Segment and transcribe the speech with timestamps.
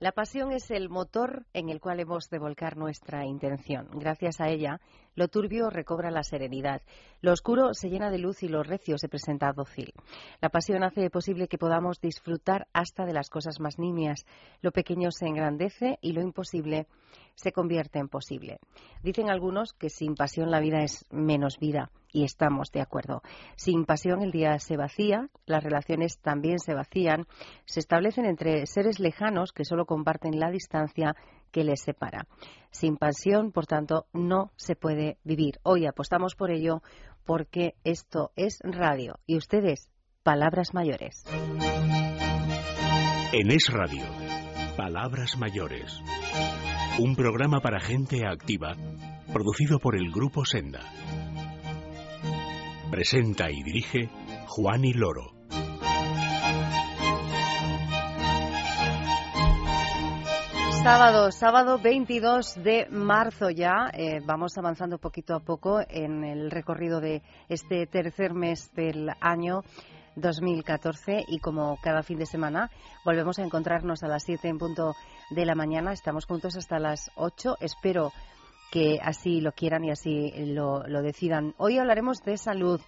[0.00, 3.88] La pasión es el motor en el cual hemos de volcar nuestra intención.
[3.94, 4.80] Gracias a ella,
[5.16, 6.82] lo turbio recobra la serenidad,
[7.20, 9.92] lo oscuro se llena de luz y lo recio se presenta dócil.
[10.40, 14.24] La pasión hace posible que podamos disfrutar hasta de las cosas más nimias.
[14.62, 16.86] Lo pequeño se engrandece y lo imposible
[17.34, 18.60] se convierte en posible.
[19.02, 23.22] Dicen algunos que sin pasión la vida es menos vida y estamos de acuerdo.
[23.56, 27.26] Sin pasión el día se vacía, las relaciones también se vacían,
[27.64, 31.14] se establecen entre seres lejanos que solo comparten la distancia
[31.50, 32.26] que les separa.
[32.70, 35.58] Sin pasión, por tanto, no se puede vivir.
[35.62, 36.82] Hoy apostamos por ello
[37.24, 39.90] porque esto es radio y ustedes,
[40.22, 41.24] palabras mayores.
[43.30, 44.04] En Es Radio,
[44.76, 46.00] Palabras Mayores.
[46.98, 48.74] Un programa para gente activa,
[49.32, 50.80] producido por el Grupo Senda.
[52.90, 54.08] Presenta y dirige
[54.46, 55.34] Juan y Loro.
[60.82, 63.90] Sábado, sábado 22 de marzo ya.
[63.92, 69.64] Eh, vamos avanzando poquito a poco en el recorrido de este tercer mes del año
[70.16, 72.70] 2014 y como cada fin de semana
[73.04, 74.94] volvemos a encontrarnos a las 7 en punto
[75.28, 75.92] de la mañana.
[75.92, 77.56] Estamos juntos hasta las 8.
[77.60, 78.12] Espero
[78.70, 81.54] que así lo quieran y así lo, decidan.
[81.58, 82.80] Hoy hablaremos de salud,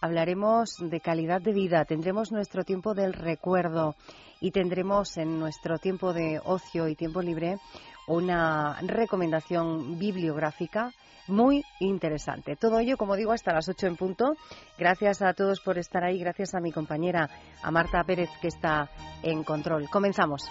[0.00, 3.94] hablaremos de calidad de vida, tendremos nuestro tiempo del recuerdo
[4.40, 7.56] y tendremos en nuestro tiempo de ocio y tiempo libre
[8.06, 10.92] una recomendación bibliográfica
[11.26, 12.56] muy interesante.
[12.56, 14.36] Todo ello, como digo, hasta las 8 en punto.
[14.78, 16.18] Gracias a todos por estar ahí.
[16.18, 17.30] Gracias a mi compañera,
[17.62, 18.90] a Marta Pérez, que está
[19.22, 19.88] en control.
[19.88, 20.50] Comenzamos.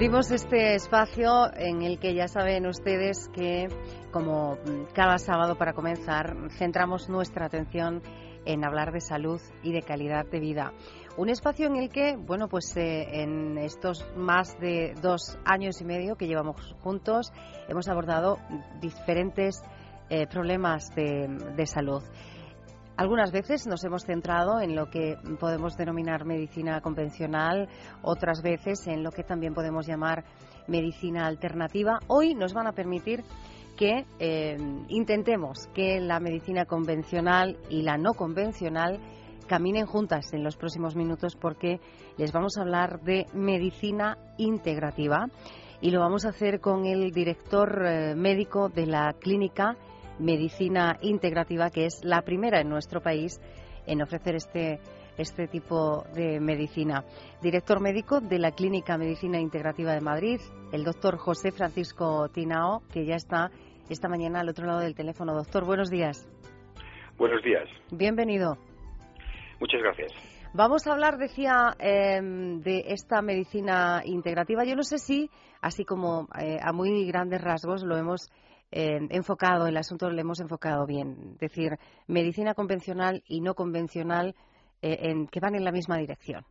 [0.00, 3.68] Abrimos este espacio en el que ya saben ustedes que,
[4.10, 4.56] como
[4.94, 8.00] cada sábado para comenzar, centramos nuestra atención
[8.46, 10.72] en hablar de salud y de calidad de vida.
[11.18, 15.84] Un espacio en el que, bueno, pues eh, en estos más de dos años y
[15.84, 17.30] medio que llevamos juntos,
[17.68, 18.38] hemos abordado
[18.80, 19.62] diferentes
[20.08, 22.02] eh, problemas de, de salud.
[23.00, 27.66] Algunas veces nos hemos centrado en lo que podemos denominar medicina convencional,
[28.02, 30.22] otras veces en lo que también podemos llamar
[30.66, 31.98] medicina alternativa.
[32.08, 33.24] Hoy nos van a permitir
[33.74, 39.00] que eh, intentemos que la medicina convencional y la no convencional
[39.46, 41.80] caminen juntas en los próximos minutos porque
[42.18, 45.24] les vamos a hablar de medicina integrativa
[45.80, 49.78] y lo vamos a hacer con el director eh, médico de la clínica
[50.20, 53.40] medicina integrativa, que es la primera en nuestro país
[53.86, 54.80] en ofrecer este,
[55.16, 57.04] este tipo de medicina.
[57.42, 60.40] Director médico de la Clínica Medicina Integrativa de Madrid,
[60.72, 63.50] el doctor José Francisco Tinao, que ya está
[63.88, 65.34] esta mañana al otro lado del teléfono.
[65.34, 66.28] Doctor, buenos días.
[67.18, 67.68] Buenos días.
[67.90, 68.56] Bienvenido.
[69.60, 70.12] Muchas gracias.
[70.52, 74.64] Vamos a hablar, decía, em, de esta medicina integrativa.
[74.64, 78.30] Yo no sé si, así como eh, a muy grandes rasgos, lo hemos
[78.70, 81.32] enfocado, el asunto lo hemos enfocado bien.
[81.34, 81.72] Es decir,
[82.06, 84.34] medicina convencional y no convencional
[84.82, 86.44] eh, en, que van en la misma dirección.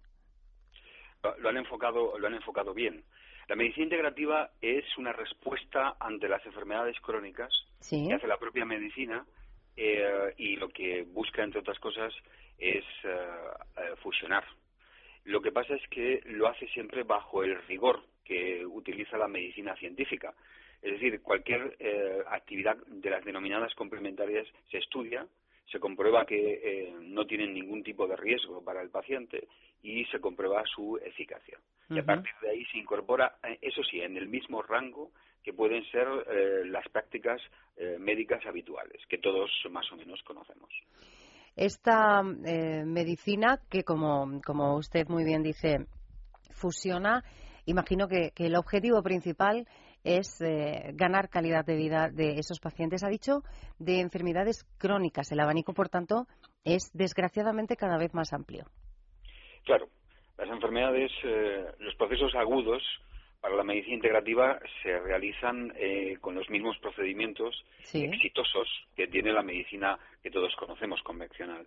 [1.40, 3.04] Lo han enfocado, lo han enfocado bien.
[3.48, 7.52] La medicina integrativa es una respuesta ante las enfermedades crónicas
[7.90, 9.26] que hace la propia medicina
[9.76, 12.14] eh, y lo que busca, entre otras cosas,
[12.60, 14.44] es eh, fusionar.
[15.26, 19.76] Lo que pasa es que lo hace siempre bajo el rigor que utiliza la medicina
[19.78, 20.36] científica.
[20.82, 25.26] Es decir, cualquier eh, actividad de las denominadas complementarias se estudia,
[25.70, 29.48] se comprueba que eh, no tienen ningún tipo de riesgo para el paciente
[29.84, 31.60] y se comprueba su eficacia.
[31.90, 35.12] Y a partir de ahí se incorpora, eh, eso sí, en el mismo rango
[35.44, 36.06] que pueden ser
[36.68, 37.42] las prácticas
[37.98, 40.70] médicas habituales, que todos más o menos conocemos.
[41.56, 45.86] Esta medicina que, como, como usted muy bien dice,
[46.52, 47.24] fusiona,
[47.66, 49.66] imagino que, que el objetivo principal
[50.04, 53.04] es eh, ganar calidad de vida de esos pacientes.
[53.04, 53.44] Ha dicho
[53.78, 55.32] de enfermedades crónicas.
[55.32, 56.28] El abanico, por tanto,
[56.64, 58.66] es desgraciadamente cada vez más amplio.
[59.66, 59.88] Claro,
[60.38, 62.82] las enfermedades, eh, los procesos agudos
[63.42, 67.64] para la medicina integrativa se realizan eh, con los mismos procedimientos
[67.94, 71.66] exitosos que tiene la medicina que todos conocemos convencional.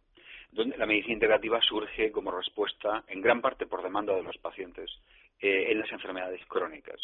[0.51, 4.91] Donde la medicina integrativa surge como respuesta, en gran parte por demanda de los pacientes,
[5.41, 7.01] eh, en las enfermedades crónicas.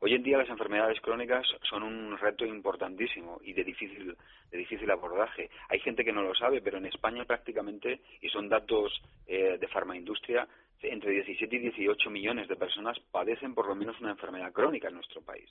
[0.00, 4.16] Hoy en día las enfermedades crónicas son un reto importantísimo y de difícil,
[4.50, 5.50] de difícil abordaje.
[5.68, 8.92] Hay gente que no lo sabe, pero en España prácticamente, y son datos
[9.26, 10.46] eh, de farmaindustria,
[10.82, 14.94] entre 17 y 18 millones de personas padecen por lo menos una enfermedad crónica en
[14.94, 15.50] nuestro país.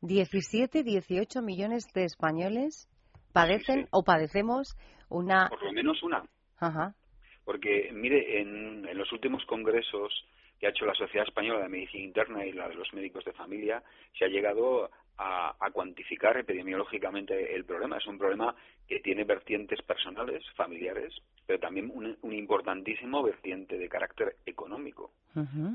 [0.00, 2.88] 17, 18 millones de españoles
[3.32, 4.76] padecen o padecemos
[5.10, 5.48] una.
[5.48, 6.24] Por lo menos una.
[6.58, 6.94] Ajá.
[7.44, 10.10] Porque, mire, en, en los últimos congresos
[10.58, 13.32] que ha hecho la Sociedad Española de Medicina Interna y la de los médicos de
[13.32, 13.82] familia,
[14.18, 17.96] se ha llegado a, cuantificar epidemiológicamente el problema.
[17.96, 18.54] Es un problema
[18.86, 21.12] que tiene vertientes personales, familiares,
[21.46, 25.12] pero también un, importantísimo vertiente de carácter económico,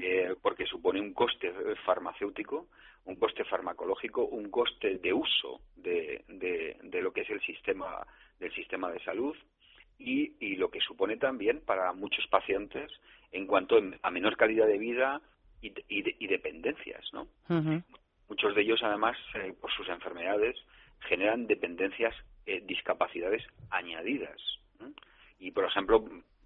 [0.02, 1.52] eh, porque supone un coste
[1.86, 2.68] farmacéutico,
[3.06, 8.06] un coste farmacológico, un coste de uso de, de lo que es el sistema
[8.40, 9.36] del sistema de salud
[9.98, 12.90] y, y lo que supone también para muchos pacientes
[13.32, 15.22] en cuanto a menor calidad de vida
[15.62, 17.28] y, y, dependencias, ¿no?
[18.28, 20.56] Muchos de ellos, además, eh, por sus enfermedades,
[21.02, 22.16] generan dependencias,
[22.46, 24.40] eh, discapacidades añadidas.
[25.40, 26.06] Y, por ejemplo,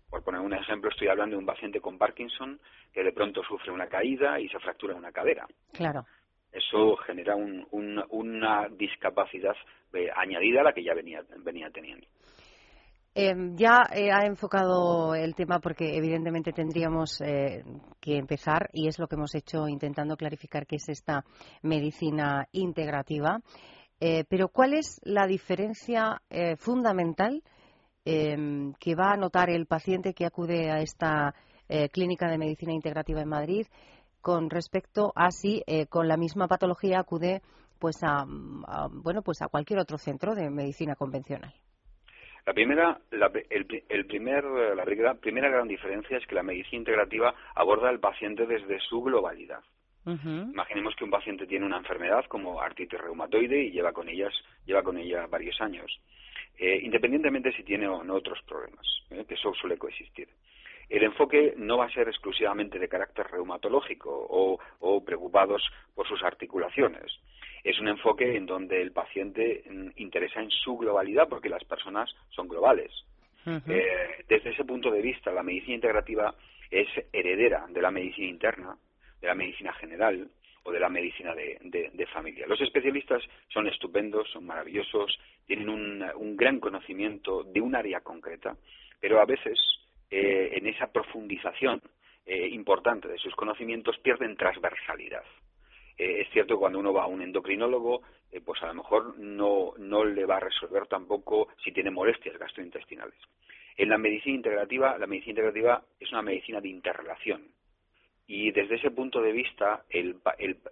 [0.10, 2.60] por poner un ejemplo, estoy hablando de un paciente con Parkinson
[2.94, 5.48] que de pronto sufre una caída y se fractura una cadera.
[5.74, 6.06] Claro.
[6.52, 7.66] Eso genera un,
[8.10, 9.56] una discapacidad
[9.94, 12.06] eh, añadida a la que ya venía, venía teniendo.
[13.16, 17.64] Em, ya eh, ha enfocado el tema porque evidentemente tendríamos eh,
[18.00, 21.24] que empezar y es lo que hemos hecho intentando clarificar qué es esta
[21.62, 23.40] medicina integrativa.
[24.00, 26.22] Eh, pero ¿cuál es la diferencia
[26.58, 27.44] fundamental
[28.04, 31.36] em, que va a notar el paciente que acude a esta
[31.92, 33.68] clínica de medicina integrativa en Madrid
[34.22, 37.42] con respecto a si con la misma patología acude
[37.80, 41.54] pues a, bueno pues a cualquier otro centro de medicina convencional?
[42.46, 47.88] La primera, la, el, primer, la primera gran diferencia es que la medicina integrativa aborda
[47.88, 49.64] al paciente desde su globalidad.
[50.06, 54.34] Imaginemos que un paciente tiene una enfermedad como artritis reumatoide y lleva con ellas
[54.66, 55.98] lleva con ella varios años,
[56.58, 59.24] eh, independientemente si tiene o no otros problemas, ¿eh?
[59.26, 60.28] que eso suele coexistir.
[60.90, 65.64] El enfoque no va a ser exclusivamente de carácter reumatológico o, o preocupados
[65.96, 67.10] por sus articulaciones
[67.64, 72.14] es un enfoque en donde el paciente mm, interesa en su globalidad porque las personas
[72.30, 72.92] son globales.
[73.46, 76.34] Eh, desde ese punto de vista, la medicina integrativa
[76.72, 78.78] es heredera de la medicina interna,
[79.20, 80.30] de la medicina general
[80.64, 82.48] o de la medicina de, familia.
[82.48, 88.56] Los especialistas son estupendos, son maravillosos, tienen un, gran conocimiento de un área concreta,
[89.00, 89.60] pero a veces
[90.10, 91.82] eh, en esa profundización
[92.26, 95.24] eh, importante de sus conocimientos pierden transversalidad.
[95.98, 98.02] Eh, es cierto que cuando uno va a un endocrinólogo,
[98.32, 102.38] eh, pues a lo mejor no, no le va a resolver tampoco si tiene molestias
[102.38, 103.18] gastrointestinales.
[103.78, 107.48] En la medicina integrativa, la medicina integrativa es una medicina de interrelación.
[108.28, 110.18] Y desde ese punto de vista, el,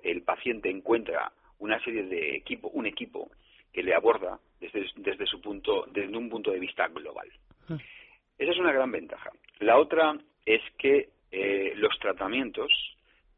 [0.04, 3.30] el, paciente encuentra una serie de equipo, un equipo
[3.74, 7.28] que le aborda desde, desde su punto, desde un punto de vista global.
[7.68, 7.76] Mm.
[8.38, 9.32] Esa es una gran ventaja.
[9.60, 12.72] La otra es que eh, los tratamientos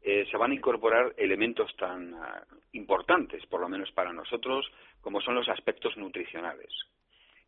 [0.06, 4.70] eh, se van a incorporar elementos tan ah, importantes, por lo menos para nosotros,
[5.00, 6.68] como son los aspectos nutricionales.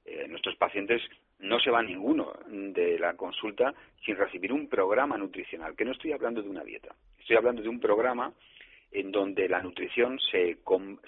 [0.07, 1.03] Eh, nuestros pacientes
[1.39, 6.13] no se van ninguno de la consulta sin recibir un programa nutricional, que no estoy
[6.13, 8.33] hablando de una dieta, estoy hablando de un programa
[8.91, 10.57] en donde la nutrición se,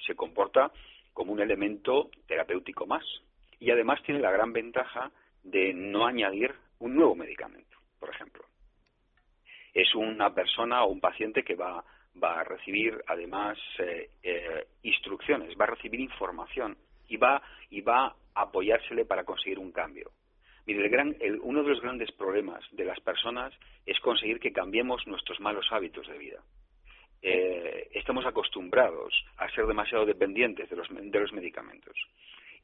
[0.07, 0.71] se comporta
[1.14, 3.05] como un elemento terapéutico más
[3.59, 5.11] y además tiene la gran ventaja
[5.45, 8.48] de no añadir un nuevo medicamento, por ejemplo
[9.80, 11.85] es una persona o un paciente que va,
[12.20, 18.42] a recibir además eh, eh, instrucciones, va a recibir información y va, y va a
[18.42, 20.11] apoyársele para conseguir un cambio.
[20.66, 23.54] Mire, el gran, uno de los grandes problemas de las personas
[23.87, 26.42] es conseguir que cambiemos nuestros malos hábitos de vida.
[27.23, 31.94] Eh, estamos acostumbrados a ser demasiado dependientes de los, de los medicamentos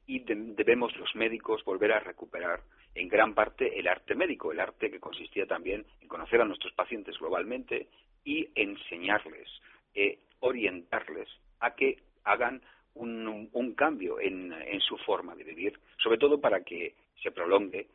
[0.07, 2.61] y debemos los médicos volver a recuperar
[2.95, 6.73] en gran parte el arte médico, el arte que consistía también en conocer a nuestros
[6.75, 7.89] pacientes globalmente
[8.25, 9.49] y enseñarles,
[9.95, 11.29] eh, orientarles
[11.61, 12.63] a que hagan
[12.95, 17.89] un, cambio en, su forma de vivir, sobre todo para que se prolongue eh,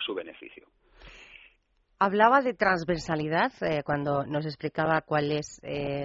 [0.00, 0.66] su beneficio.
[1.98, 5.60] Hablaba de transversalidad eh, cuando nos explicaba cuáles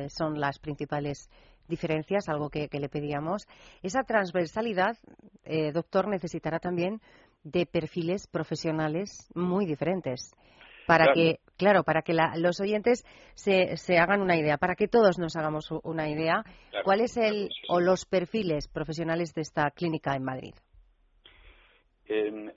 [0.09, 1.29] son las principales
[1.71, 3.47] diferencias, algo que, le pedíamos.
[3.81, 4.95] Esa transversalidad,
[5.73, 7.01] doctor, necesitará también
[7.43, 10.35] de perfiles profesionales muy diferentes
[10.87, 15.19] para que claro, para que los oyentes se, se, hagan una idea, para que todos
[15.19, 16.43] nos hagamos una idea,
[16.83, 20.53] ¿cuál es el o los perfiles profesionales de esta clínica en Madrid?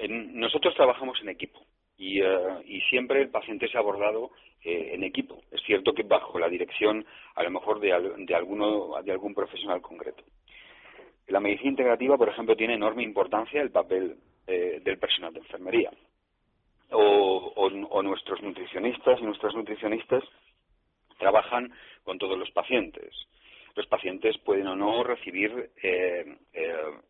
[0.09, 1.61] nosotros trabajamos en equipo
[1.97, 4.31] y, eh, y, siempre el paciente se ha abordado
[4.65, 5.43] eh, en equipo.
[5.51, 9.81] Es cierto que bajo la dirección, a lo mejor, de, de, alguno, de algún profesional
[9.81, 10.25] concreto.
[11.29, 15.91] la medicina integrativa, por ejemplo, tiene enorme importancia el papel eh, del personal de enfermería.
[16.91, 20.23] O, o, nuestros nutricionistas y nuestras nutricionistas
[21.19, 21.73] trabajan
[22.05, 23.11] con todos los pacientes.
[23.75, 26.37] Los pacientes pueden o no recibir eh,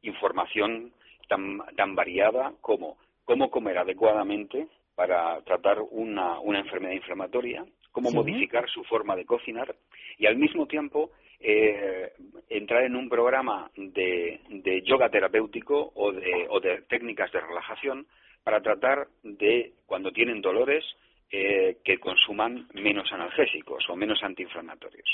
[0.03, 0.93] información
[1.29, 8.85] tan variada como cómo comer adecuadamente para tratar una, una enfermedad inflamatoria, cómo modificar su
[8.85, 9.75] forma de cocinar
[10.19, 12.13] y al mismo tiempo eh,
[12.49, 18.07] entrar en un programa de, de yoga terapéutico o de, o de, técnicas de relajación
[18.43, 20.85] para tratar de, cuando tienen dolores,
[21.31, 25.09] eh, que consuman menos analgésicos o menos antiinflamatorios.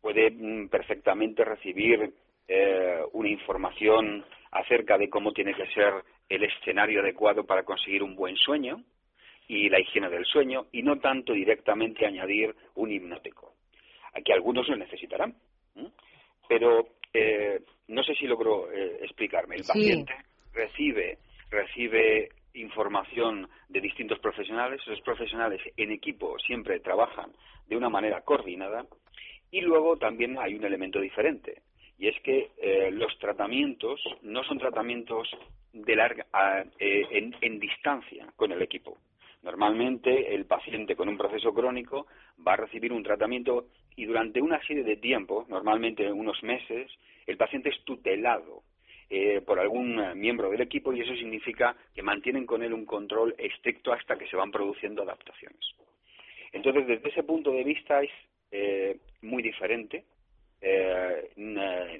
[0.00, 2.12] Puede mm, perfectamente recibir
[2.48, 5.92] eh, una información acerca de cómo tiene que ser
[6.28, 8.82] el escenario adecuado para conseguir un buen sueño
[9.46, 13.54] y la higiene del sueño y no tanto directamente añadir un hipnótico.
[14.14, 15.34] Aquí algunos lo necesitarán,
[16.48, 19.56] pero eh, no sé si logro eh, explicarme.
[19.56, 20.14] El paciente
[20.52, 21.18] recibe
[21.50, 27.32] recibe información de distintos profesionales, esos profesionales en equipo siempre trabajan
[27.66, 28.84] de una manera coordinada
[29.50, 31.62] y luego también hay un elemento diferente
[31.98, 35.28] y es que eh, los tratamientos no son tratamientos
[35.72, 36.26] de larga
[36.78, 38.96] eh, en, distancia con el equipo.
[39.42, 42.06] Normalmente el paciente con un proceso crónico
[42.46, 46.90] va a recibir un tratamiento y durante una serie de tiempo, normalmente unos meses,
[47.26, 48.62] el paciente es tutelado
[49.10, 53.34] eh, por algún miembro del equipo y eso significa que mantienen con él un control
[53.38, 55.60] estricto hasta que se van produciendo adaptaciones.
[56.52, 58.10] Entonces, desde ese punto de vista es
[59.20, 60.04] muy diferente
[60.60, 61.30] eh,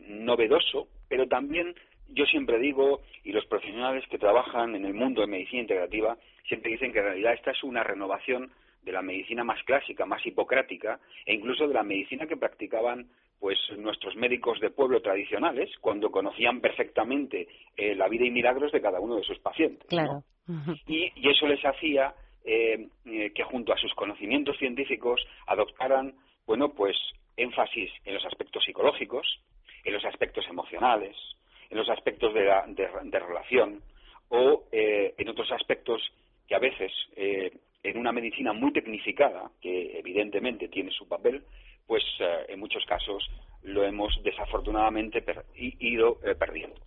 [0.08, 1.74] novedoso, pero también
[2.08, 6.72] yo siempre digo, y los profesionales que trabajan en el mundo de medicina integrativa siempre
[6.72, 8.50] dicen que en realidad esta es una renovación
[8.82, 13.58] de la medicina más clásica, más hipocrática, e incluso de la medicina que practicaban pues
[13.76, 17.46] nuestros médicos de pueblo tradicionales cuando conocían perfectamente
[17.76, 19.86] eh, la vida y milagros de cada uno de sus pacientes.
[19.88, 20.22] Claro.
[20.86, 26.14] Y, eso les hacía eh, eh, que junto a sus conocimientos científicos adoptaran,
[26.46, 26.96] bueno, pues
[27.38, 29.26] énfasis en los aspectos psicológicos,
[29.84, 31.16] en los aspectos emocionales,
[31.70, 33.82] en los aspectos de, de, relación
[34.28, 36.02] o eh, en otros aspectos
[36.46, 37.52] que a veces eh,
[37.82, 41.44] en una medicina muy tecnificada, que evidentemente tiene su papel,
[41.86, 43.24] pues eh, en muchos casos
[43.62, 46.80] lo hemos desafortunadamente ido perdiendo.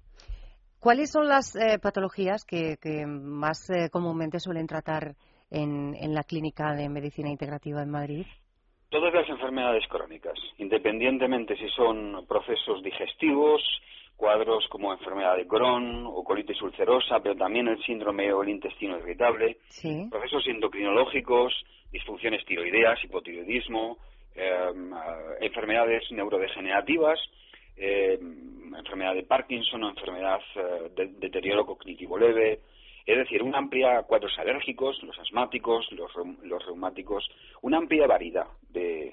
[0.80, 5.16] ¿Cuáles son las patologías que, más comúnmente suelen tratar
[5.52, 8.26] en la clínica de medicina integrativa en Madrid?
[8.92, 13.62] Todas las enfermedades crónicas, independientemente si son procesos digestivos,
[14.18, 18.98] cuadros como enfermedad de Crohn o colitis ulcerosa, pero también el síndrome o el intestino
[18.98, 19.60] irritable,
[20.10, 21.54] procesos endocrinológicos,
[21.90, 23.98] disfunciones tiroideas, hipotiroidismo,
[24.36, 24.98] em, eh,
[25.40, 27.18] enfermedades neurodegenerativas,
[27.78, 32.60] em, enfermedad de Parkinson o enfermedad eh, de deterioro cognitivo leve,
[33.12, 36.12] es decir, una amplia cuadros alérgicos, los asmáticos, los,
[36.44, 37.30] los reumáticos,
[37.62, 39.12] una amplia variedad de,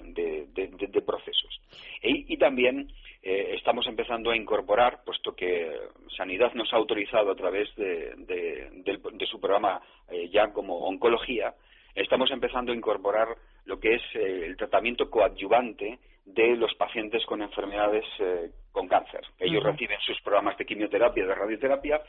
[1.05, 1.61] procesos.
[2.01, 2.91] Y, también
[3.23, 5.71] eh, estamos empezando a incorporar, puesto que
[6.15, 11.53] Sanidad nos ha autorizado a través de, su programa eh, ya como oncología,
[11.95, 13.27] estamos empezando a incorporar
[13.65, 15.99] lo que es eh, el tratamiento coadyuvante
[16.33, 19.21] de los pacientes con enfermedades eh, con cáncer.
[19.39, 22.01] Ellos reciben sus programas de quimioterapia, de radioterapia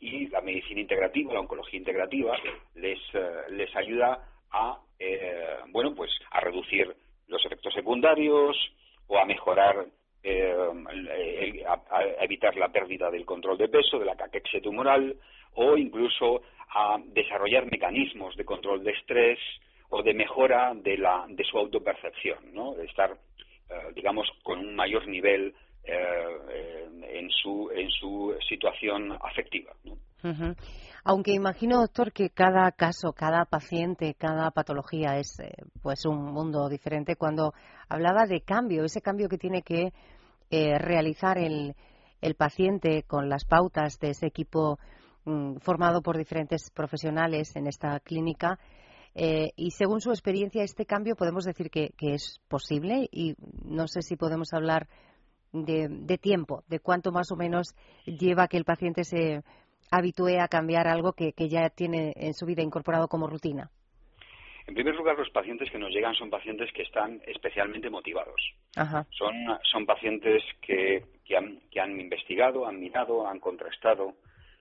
[0.00, 2.36] y la medicina integrativa, la oncología integrativa
[2.76, 6.94] les, eh, les ayuda a, eh, bueno, pues a reducir
[7.26, 8.56] los efectos secundarios
[9.08, 9.86] o a mejorar,
[10.26, 15.16] a, evitar la pérdida del control de peso, de la caquexia tumoral
[15.54, 16.42] o incluso
[16.74, 19.38] a desarrollar mecanismos de control de estrés
[19.90, 22.74] o de mejora de, la, de su autopercepción, ¿no?
[22.74, 23.16] De estar eh,
[23.94, 25.54] digamos, con un mayor nivel
[25.84, 29.72] eh, en, su, en su situación afectiva.
[31.04, 35.52] Aunque imagino, doctor, que cada caso, cada paciente, cada patología es eh,
[35.82, 37.16] pues un mundo diferente.
[37.16, 37.52] Cuando
[37.88, 39.92] hablaba de cambio, ese cambio que tiene que
[40.50, 41.74] realizar el,
[42.24, 44.78] el paciente con las pautas de ese equipo
[45.26, 48.58] mm, formado por diferentes profesionales en esta clínica,
[49.14, 54.02] eh, y según su experiencia, este cambio podemos decir que, es posible y no sé
[54.02, 54.88] si podemos hablar
[55.52, 59.42] de, tiempo, de cuánto más o menos lleva que el paciente se
[59.90, 63.70] habitúe a cambiar algo que, ya tiene en su vida incorporado como rutina.
[64.66, 68.40] En primer lugar, los pacientes que nos llegan son pacientes que están especialmente motivados.
[69.10, 74.14] Son, son pacientes que, que, han, que han investigado, han mirado, han contrastado,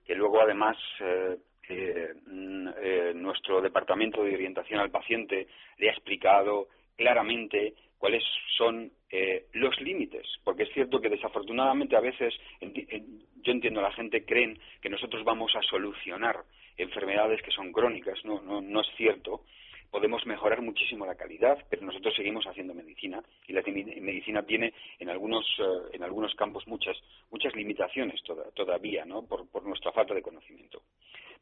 [0.05, 1.37] que luego además eh,
[1.73, 2.13] eh,
[2.81, 8.23] eh, nuestro departamento de orientación al paciente le ha explicado claramente cuáles
[8.57, 14.25] son eh, los límites, porque es cierto que desafortunadamente a veces, yo entiendo la gente,
[14.25, 16.43] creen que nosotros vamos a solucionar
[16.77, 19.43] enfermedades que son crónicas, no, no, no es cierto.
[19.93, 25.07] Podemos mejorar muchísimo la calidad, pero nosotros seguimos haciendo medicina y la medicina tiene en
[25.07, 26.97] algunos eh, en algunos campos muchas
[27.29, 28.19] muchas limitaciones
[28.55, 29.21] todavía, ¿no?
[29.21, 30.81] Por, nuestra falta de conocimiento.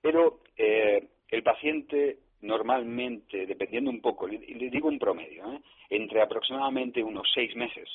[0.02, 5.62] Pero eh, el paciente normalmente, dependiendo un poco, le, digo un promedio, ¿eh?
[5.90, 7.88] entre aproximadamente unos seis meses,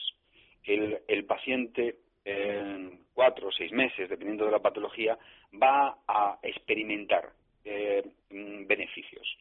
[0.64, 5.18] el, el paciente en cuatro o seis meses, dependiendo de la patología,
[5.62, 7.28] va a experimentar
[7.62, 9.36] eh, mm, beneficios.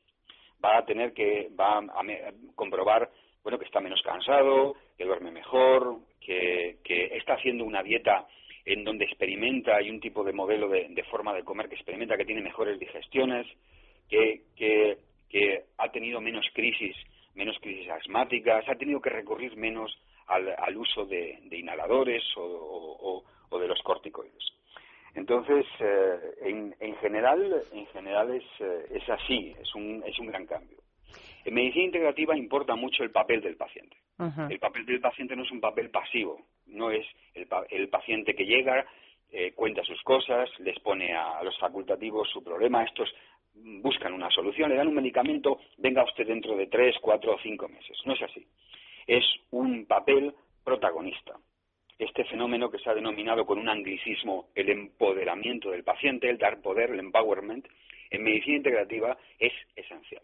[0.65, 3.11] Va a tener que, va a, comprobar,
[3.43, 8.25] bueno, que está menos cansado, que duerme mejor, que, que está haciendo una dieta
[8.65, 12.17] en donde experimenta, hay un tipo de modelo de, de forma de comer que experimenta
[12.17, 13.45] que tiene mejores digestiones,
[14.09, 14.97] que, que,
[15.77, 16.95] ha tenido menos crisis,
[17.33, 19.91] menos crisis asmáticas, ha tenido que recurrir menos
[20.27, 23.23] al, uso de, inhaladores o,
[23.59, 24.43] de los corticoides.
[25.15, 30.27] Entonces, eh, en, en, general, en general es, eh, es así, es un, es un
[30.27, 30.77] gran cambio.
[31.45, 33.95] En medicina integrativa importa mucho el papel del paciente.
[34.49, 38.45] El papel del paciente no es un papel pasivo, no es el, el paciente que
[38.45, 38.85] llega,
[39.31, 42.83] eh, cuenta sus cosas, les pone a, los facultativos su problema.
[42.83, 43.13] Estos
[43.53, 47.67] buscan una solución, le dan un medicamento, venga usted dentro de tres, cuatro o cinco
[47.67, 47.97] meses.
[48.05, 48.45] No es así.
[49.05, 51.37] Es un papel protagonista.
[51.97, 56.61] Este fenómeno que se ha denominado con un anglicismo el empoderamiento del paciente, el dar
[56.61, 57.67] poder, el empowerment,
[58.09, 60.23] en medicina integrativa es esencial.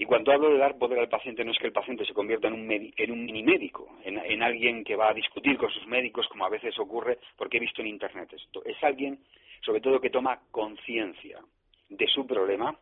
[0.00, 2.46] Y cuando hablo de dar poder al paciente, no es que el paciente se convierta
[2.46, 5.88] en un, en un mini médico, en, en, alguien que va a discutir con sus
[5.88, 8.64] médicos, como a veces ocurre, porque he visto en Internet esto.
[8.64, 9.18] Es alguien,
[9.62, 11.40] sobre todo, que toma conciencia
[11.88, 12.78] de su problema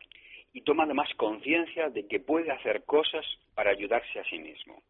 [0.53, 4.83] y toma además conciencia de que puede hacer cosas para ayudarse a sí mismo.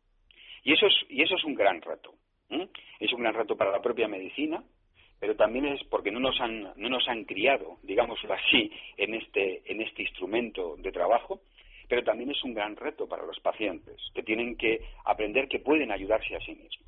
[0.63, 2.13] Y eso es, y eso es un gran reto.
[2.49, 4.63] Es un gran reto para la propia medicina,
[5.19, 9.63] pero también es porque no nos han, no nos han criado, digámoslo así, en este,
[9.71, 11.41] en este instrumento de trabajo,
[11.89, 15.91] pero también es un gran reto para los pacientes, que tienen que aprender que pueden
[15.91, 16.87] ayudarse a sí mismos.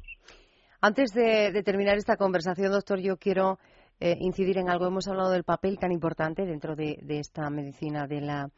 [0.82, 3.60] Antes de terminar esta conversación, doctor, yo quiero
[4.02, 4.88] eh, incidir en algo.
[4.88, 8.50] Hemos hablado del papel tan importante dentro de, esta medicina de la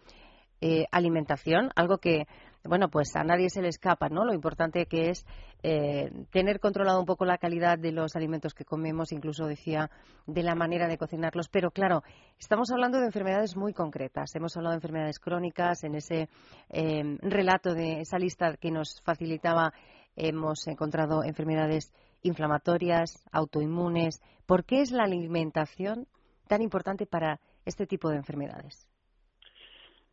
[0.62, 2.28] eh, alimentación, algo que,
[2.64, 4.24] bueno, pues a nadie se le escapa, ¿no?
[4.24, 5.26] Lo importante que es
[5.64, 9.90] eh, tener controlado un poco la calidad de los alimentos que comemos, incluso decía
[10.28, 11.50] de la manera de cocinarlos.
[11.50, 12.04] Pero claro,
[12.40, 14.36] estamos hablando de enfermedades muy concretas.
[14.36, 15.84] Hemos hablado de enfermedades crónicas.
[15.84, 16.30] En ese
[16.70, 19.74] relato de esa lista que nos facilitaba,
[20.16, 24.22] hemos encontrado enfermedades inflamatorias, autoinmunes.
[24.46, 26.08] ¿Por qué es la alimentación
[26.48, 28.91] tan importante para este tipo de enfermedades?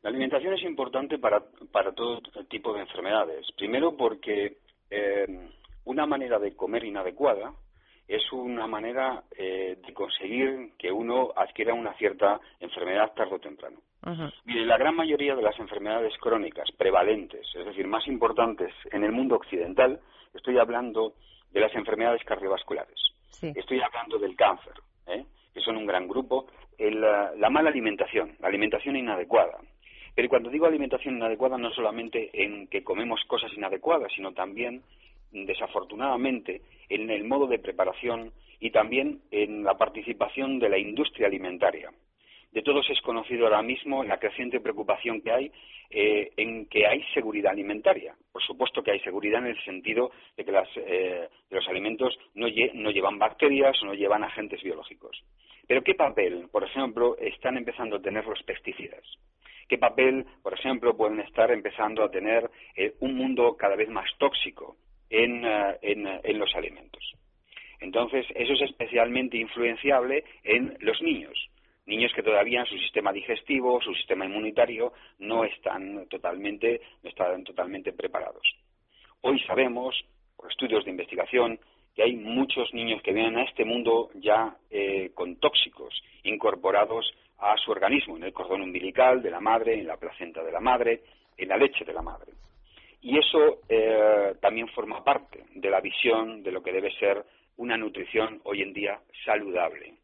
[0.08, 3.46] La alimentación es importante para, para todo tipo de enfermedades.
[3.58, 4.56] Primero porque
[4.88, 5.26] eh,
[5.84, 7.52] una manera de comer inadecuada
[8.08, 13.80] es una manera eh, de conseguir que uno adquiera una cierta enfermedad tarde o temprano.
[14.46, 19.12] Mire, la gran mayoría de las enfermedades crónicas prevalentes, es decir, más importantes en el
[19.12, 20.00] mundo occidental,
[20.32, 21.16] estoy hablando
[21.50, 22.98] de las enfermedades cardiovasculares.
[23.42, 24.72] Estoy hablando del cáncer,
[25.06, 25.26] ¿eh?
[25.52, 26.46] que son un gran grupo.
[26.78, 29.58] la mala alimentación, la alimentación inadecuada.
[30.18, 34.82] Pero cuando digo alimentación inadecuada, no solamente en que comemos cosas inadecuadas, sino también,
[35.30, 41.92] desafortunadamente, en el modo de preparación y también en la participación de la industria alimentaria
[42.52, 45.52] de todos es conocido ahora mismo la creciente preocupación que hay
[45.90, 48.14] eh, en que hay seguridad alimentaria.
[48.32, 52.90] Por supuesto que hay seguridad en el sentido de que eh, los alimentos no, no
[52.90, 55.22] llevan bacterias o no llevan agentes biológicos.
[55.66, 59.04] Pero ¿qué papel, por ejemplo, están empezando a tener los pesticidas?
[59.68, 64.10] ¿Qué papel, por ejemplo, pueden estar empezando a tener eh, un mundo cada vez más
[64.18, 64.76] tóxico
[65.10, 65.44] en,
[65.82, 67.12] en los alimentos?
[67.80, 71.38] Entonces, eso es especialmente influenciable en los niños
[71.88, 77.92] niños que todavía su sistema digestivo, su sistema inmunitario no están totalmente, no están totalmente
[77.92, 78.42] preparados.
[79.22, 79.98] Hoy sabemos,
[80.36, 81.58] por estudios de investigación,
[81.96, 87.56] que hay muchos niños que vienen a este mundo ya eh, con tóxicos incorporados a
[87.56, 91.02] su organismo, en el cordón umbilical de la madre, en la placenta de la madre,
[91.36, 92.32] en la leche de la madre.
[93.00, 97.24] Y eso eh, también forma parte de la visión de lo que debe ser
[97.56, 99.94] una nutrición hoy en día saludable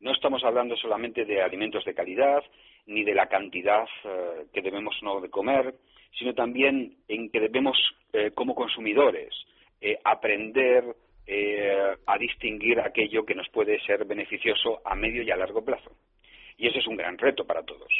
[0.00, 2.44] no estamos hablando solamente de alimentos de calidad,
[2.86, 5.74] ni de la cantidad eh, que debemos no de comer,
[6.16, 7.76] sino también en que debemos,
[8.12, 9.34] eh, como consumidores,
[10.04, 10.84] aprender
[12.06, 15.90] a distinguir aquello que nos puede ser beneficioso a medio y a largo plazo.
[16.56, 17.92] Y ese es un gran reto para todos.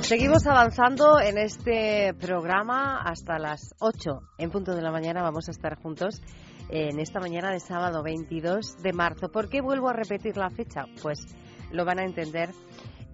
[0.00, 5.20] Seguimos avanzando en este programa hasta las 8 en punto de la mañana.
[5.20, 6.22] Vamos a estar juntos
[6.70, 9.28] en esta mañana de sábado 22 de marzo.
[9.28, 10.86] ¿Por qué vuelvo a repetir la fecha?
[11.02, 11.26] Pues
[11.70, 12.48] lo van a entender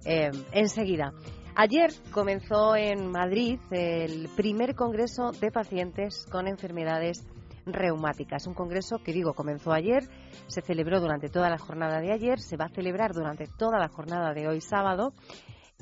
[0.04, 1.12] eh, enseguida.
[1.56, 7.26] Ayer comenzó en Madrid el primer congreso de pacientes con enfermedades
[7.72, 8.46] reumáticas.
[8.46, 10.04] Un congreso que digo comenzó ayer,
[10.46, 13.88] se celebró durante toda la jornada de ayer, se va a celebrar durante toda la
[13.88, 15.12] jornada de hoy sábado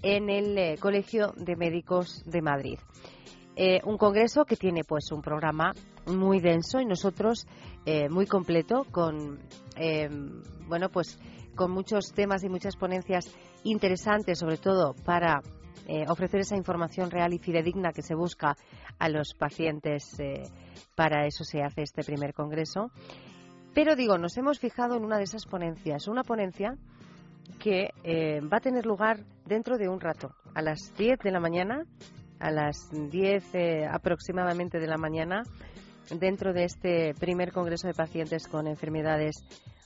[0.03, 2.79] en el eh, Colegio de Médicos de Madrid.
[3.57, 5.73] Eh, un congreso que tiene pues un programa
[6.07, 7.47] muy denso y nosotros
[7.85, 9.41] eh, muy completo con
[10.67, 11.19] bueno pues
[11.55, 13.33] con muchos temas y muchas ponencias
[13.65, 15.41] interesantes sobre todo para
[16.09, 18.57] ofrecer esa información real y fidedigna que se busca
[18.99, 20.19] a los pacientes.
[20.19, 20.43] Eh,
[20.95, 22.91] para eso se hace este primer congreso.
[23.75, 26.77] Pero digo, nos hemos fijado en una de esas ponencias, una ponencia
[27.59, 31.41] que eh, va a tener lugar dentro de un rato, a las 10 de la
[31.41, 31.85] mañana,
[32.41, 35.43] a las 10 eh, aproximadamente de la mañana,
[36.11, 39.37] dentro de este primer congreso de pacientes con enfermedades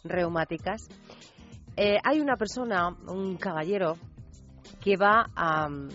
[0.05, 0.89] reumáticas.
[1.77, 3.97] hay una persona, un caballero,
[4.81, 5.89] que va a mm,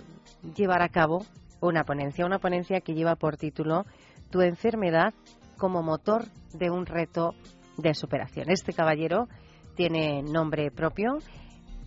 [0.55, 1.25] llevar a cabo
[1.61, 3.85] una ponencia, una ponencia que lleva por título
[4.29, 5.13] Tu enfermedad
[5.57, 7.33] como motor de un reto
[7.77, 8.49] de superación.
[8.49, 9.27] Este caballero
[9.75, 11.17] tiene nombre propio,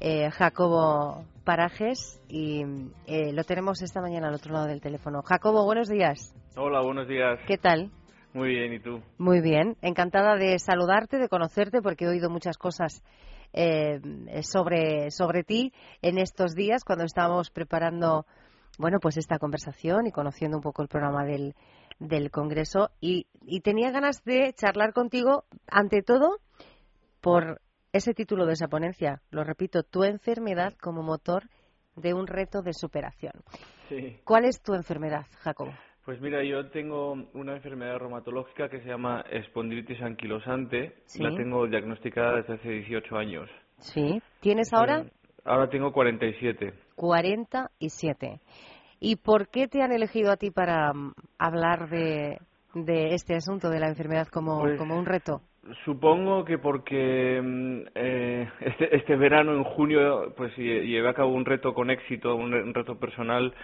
[0.01, 2.63] eh, Jacobo Parajes, y
[3.07, 5.23] eh, lo tenemos esta mañana al otro lado del teléfono.
[5.23, 6.35] Jacobo, buenos días.
[6.57, 7.39] Hola, buenos días.
[7.47, 7.91] ¿Qué tal?
[8.33, 9.01] Muy bien, ¿y tú?
[9.19, 13.03] Muy bien, encantada de saludarte, de conocerte, porque he oído muchas cosas
[13.53, 14.01] eh,
[14.43, 18.27] sobre, sobre ti en estos días cuando estábamos preparando
[18.79, 21.55] bueno, pues esta conversación y conociendo un poco el programa del,
[21.99, 22.91] del Congreso.
[23.01, 26.39] Y, y tenía ganas de charlar contigo, ante todo,
[27.21, 27.61] por
[27.93, 29.21] ese título de esa ponencia.
[29.31, 31.51] Lo repito, tu enfermedad como motor
[31.97, 33.35] de un reto de superación.
[33.89, 34.21] Sí.
[34.25, 35.73] ¿Cuál es tu enfermedad, Jacobo?
[36.05, 40.95] Pues mira, yo tengo una enfermedad reumatológica que se llama espondilitis anquilosante.
[41.19, 43.51] La tengo diagnosticada desde hace 18 años.
[43.79, 44.23] Sí.
[44.41, 45.05] ¿Tienes ahora?
[45.45, 46.73] Ahora tengo 47.
[46.97, 48.41] 47.
[48.99, 52.39] ¿Y por qué te han elegido a ti para mm, hablar de,
[52.75, 55.43] de este asunto de la enfermedad como, pues, como un reto?
[55.85, 61.45] Supongo que porque mm, eh, este, este verano, en junio, pues llevé a cabo un
[61.45, 63.55] reto con éxito, un reto personal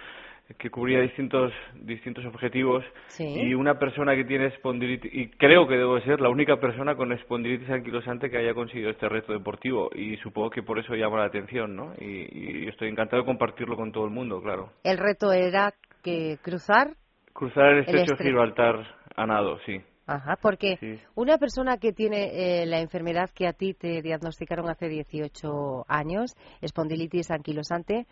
[0.57, 2.83] que cubría distintos distintos objetivos.
[3.19, 7.11] Y una persona que tiene espondilitis y creo que debo ser la única persona con
[7.11, 9.89] espondilitis anquilosante que haya conseguido este reto deportivo.
[9.93, 11.93] Y supongo que por eso llama la atención, ¿no?
[11.99, 14.71] Y, estoy encantado de compartirlo con todo el mundo, claro.
[14.83, 16.95] El reto era que cruzar
[17.33, 18.75] cruzar el estrecho de Gibraltar
[19.15, 19.79] a nado, sí.
[20.07, 24.87] Ajá, porque una persona que tiene eh, la enfermedad que a ti te diagnosticaron hace
[24.87, 28.07] 18 años, espondilitis anquilosante,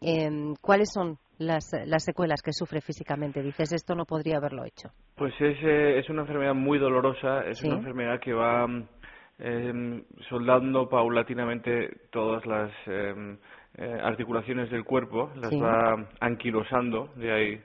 [0.00, 3.42] eh, ¿cuáles son las, las secuelas que sufre físicamente?
[3.42, 4.90] Dices, esto no podría haberlo hecho.
[5.16, 8.66] Pues es, eh, es una enfermedad muy dolorosa, es una enfermedad que va
[9.38, 13.38] eh, soldando paulatinamente todas las em,
[13.78, 17.60] eh, articulaciones del cuerpo, las va anquilosando, de ahí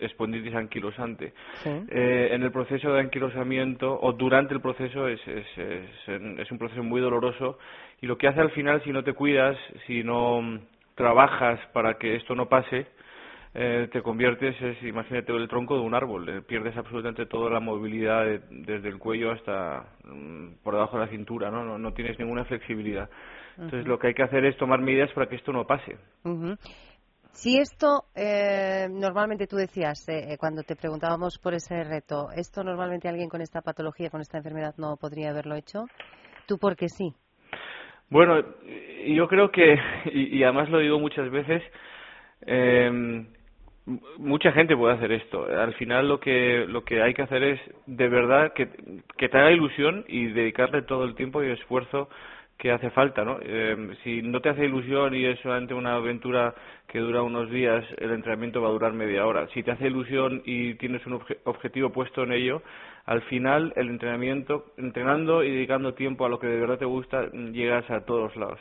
[0.00, 1.34] espondilitis anquilosante.
[1.66, 6.82] Eh, en el proceso de anquilosamiento o durante el proceso es, es, es, un proceso
[6.82, 7.58] muy doloroso
[8.00, 10.40] y lo que hace al final si no te cuidas, si no
[10.94, 12.86] trabajas para que esto no pase,
[13.54, 17.60] eh, te conviertes, es, imagínate, el tronco de un árbol, eh, pierdes absolutamente toda la
[17.60, 21.62] movilidad desde el cuello hasta mm, por debajo de la cintura, ¿no?
[21.62, 23.10] No, no tienes ninguna flexibilidad.
[23.58, 25.98] Entonces lo que hay que hacer es tomar medidas para que esto no pase.
[27.32, 33.08] Si esto, eh, normalmente tú decías, eh, cuando te preguntábamos por ese reto, esto normalmente
[33.08, 35.84] alguien con esta patología, con esta enfermedad no podría haberlo hecho,
[36.46, 37.14] ¿tú por qué sí?
[38.12, 38.44] Bueno,
[39.06, 39.80] yo creo que,
[40.12, 41.62] y, además lo digo muchas veces,
[42.44, 43.24] eh,
[44.18, 45.46] mucha gente puede hacer esto.
[45.46, 49.50] Al final lo que lo que hay que hacer es de verdad que, te haga
[49.50, 52.10] ilusión y dedicarle todo el tiempo y esfuerzo
[52.58, 53.38] que hace falta, ¿no?
[53.40, 56.54] Eh, si no te hace ilusión y es solamente una aventura
[56.88, 59.48] que dura unos días, el entrenamiento va a durar media hora.
[59.54, 62.62] Si te hace ilusión y tienes un objetivo puesto en ello,
[63.04, 67.30] al final el entrenamiento, entrenando y dedicando tiempo a lo que de verdad te gusta,
[67.30, 68.60] llegas a todos lados.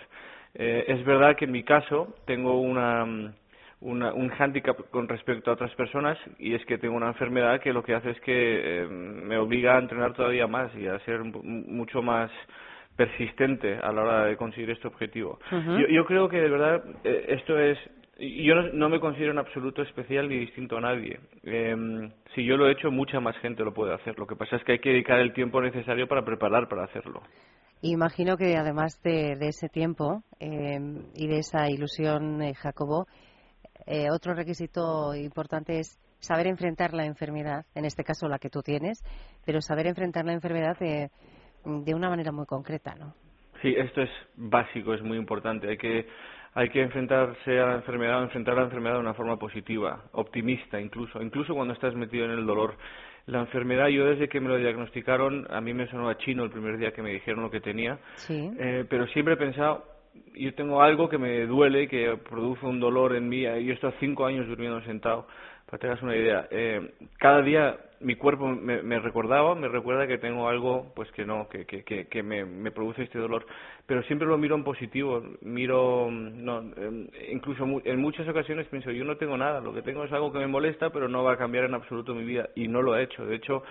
[0.54, 3.34] Eh, es verdad que en mi caso tengo una
[3.82, 7.82] un hándicap con respecto a otras personas y es que tengo una enfermedad que lo
[7.82, 12.04] que hace es que eh, me obliga a entrenar todavía más y a ser mucho
[12.04, 12.30] más
[12.96, 15.40] persistente a la hora de conseguir este objetivo.
[15.90, 17.80] yo, creo que de verdad eh, esto es
[18.22, 21.20] yo no, me considero en absoluto especial ni distinto a nadie.
[21.44, 24.18] Em, si yo lo he hecho, mucha más gente lo puede hacer.
[24.20, 27.22] Lo que pasa es que hay que dedicar el tiempo necesario para preparar para hacerlo.
[27.82, 33.08] Imagino que además de, ese tiempo em, y de esa ilusión, eh, Jacobo,
[33.88, 38.62] eh, otro requisito importante es saber enfrentar la enfermedad, en este caso la que tú
[38.62, 39.04] tienes,
[39.44, 41.10] pero saber enfrentar la enfermedad de,
[41.66, 43.16] de una manera muy concreta, ¿no?
[43.62, 45.70] Sí, esto es básico, es muy importante.
[45.70, 46.08] Hay que
[46.54, 51.22] hay que enfrentarse a la enfermedad, enfrentar la enfermedad de una forma positiva, optimista incluso,
[51.22, 52.76] incluso cuando estás metido en el dolor.
[53.28, 56.50] La enfermedad, yo desde que me lo diagnosticaron, a mí me sonó a chino el
[56.50, 58.52] primer día que me dijeron lo que tenía, sí.
[58.60, 59.86] eh, pero siempre he pensado,
[60.36, 63.44] yo tengo algo que me duele, que produce un dolor en mí.
[63.44, 65.28] Yo he estado cinco años durmiendo sentado,
[65.66, 66.48] para que tengas una idea.
[66.52, 71.26] Eh, cada día mi cuerpo me, me, recordaba, me recuerda que tengo algo, pues que
[71.26, 73.46] no, que, que, que, que me, me, produce este dolor.
[73.86, 79.06] Pero siempre lo miro en positivo, miro, no, em, incluso en muchas ocasiones pienso, yo
[79.06, 81.38] no tengo nada, lo que tengo es algo que me molesta, pero no va a
[81.38, 82.50] cambiar en absoluto mi vida.
[82.56, 83.26] Y no lo ha hecho.
[83.26, 83.64] De hecho,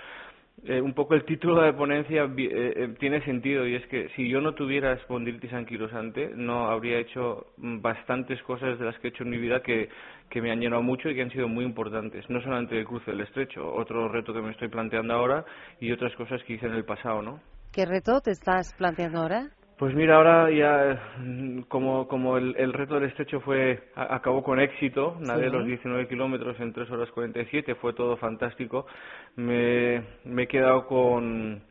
[0.64, 4.28] eh, un poco el título de ponencia eh, eh, tiene sentido y es que si
[4.28, 9.22] yo no tuviera espondilitis anquilosante no habría hecho bastantes cosas de las que he hecho
[9.24, 9.88] en mi vida que,
[10.28, 12.28] que me han llenado mucho y que han sido muy importantes.
[12.28, 15.46] No solamente el cruce del estrecho, otro reto que me estoy planteando ahora
[15.80, 17.40] y otras cosas que hice en el pasado, ¿no?
[17.72, 19.48] ¿Qué reto te estás planteando ahora?
[19.80, 21.00] Pues mira, ahora ya
[21.68, 26.60] como, como el, el reto del estrecho fue acabó con éxito, nadé los 19 kilómetros
[26.60, 28.84] en 3 horas 47, fue todo fantástico.
[29.36, 31.62] Me, me he quedado con,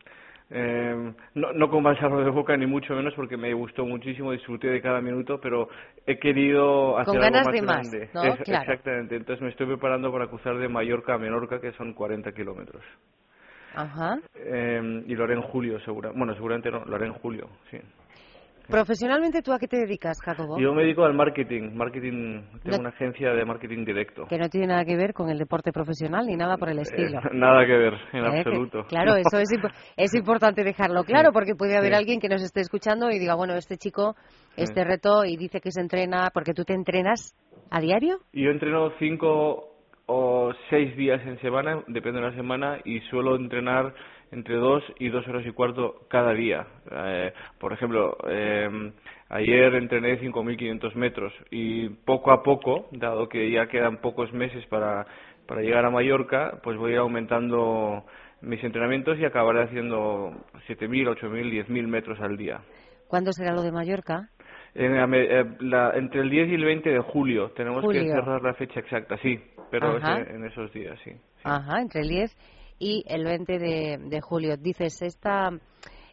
[0.50, 4.66] eh, no, no con balsamo de boca ni mucho menos porque me gustó muchísimo, disfruté
[4.66, 5.68] de cada minuto, pero
[6.04, 8.10] he querido hacer con algo más de grande.
[8.40, 12.82] Exactamente, entonces me estoy preparando para cruzar de Mallorca a Menorca, que son 40 kilómetros.
[13.72, 14.18] Ajá.
[14.34, 16.10] Eh, y lo haré en julio, segura.
[16.12, 17.78] Bueno, seguramente no, lo haré en julio, sí.
[18.70, 20.58] Profesionalmente, ¿tú a qué te dedicas, Jacobo?
[20.58, 21.74] Yo me dedico al marketing.
[21.74, 24.26] marketing tengo una agencia de marketing directo.
[24.26, 26.82] Que no tiene nada que ver con el deporte profesional ni nada por el eh,
[26.82, 27.20] estilo.
[27.32, 28.84] nada que ver, en eh, absoluto.
[28.84, 29.50] claro, eso es,
[29.96, 33.54] es importante dejarlo claro, porque puede haber alguien que nos esté escuchando y diga, bueno,
[33.54, 34.14] este chico,
[34.56, 37.34] este reto, y dice que se entrena, porque tú te entrenas
[37.70, 38.18] a diario.
[38.32, 39.70] Yo entreno cinco
[40.06, 43.94] o seis días en semana, depende de la semana, y suelo entrenar
[44.32, 46.66] entre dos y dos horas y cuarto cada día.
[46.90, 48.92] Eh, por ejemplo, eh,
[49.28, 55.06] ayer entrené 5.500 metros y poco a poco, dado que ya quedan pocos meses para,
[55.46, 58.04] para llegar a Mallorca, pues voy a ir aumentando
[58.42, 60.32] mis entrenamientos y acabaré haciendo
[60.68, 62.60] 7.000, 8.000, 10.000 metros al día.
[63.08, 64.28] ¿Cuándo será lo de Mallorca?
[64.74, 67.50] Eh, la, entre el 10 y el 20 de julio.
[67.50, 69.40] Tenemos que cerrar la fecha exacta, sí,
[69.70, 71.42] pero en esos días, sí, sí.
[71.42, 74.56] Ajá, entre el 10 y el 20 de, julio.
[74.56, 75.50] Dices, esta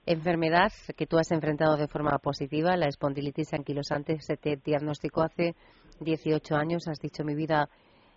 [0.05, 5.55] enfermedad que tú has enfrentado de forma positiva, la espondilitis anquilosante, se te diagnosticó hace
[6.01, 7.69] 18 años, has dicho mi vida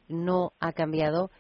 [0.08, 1.30] no ha cambiado.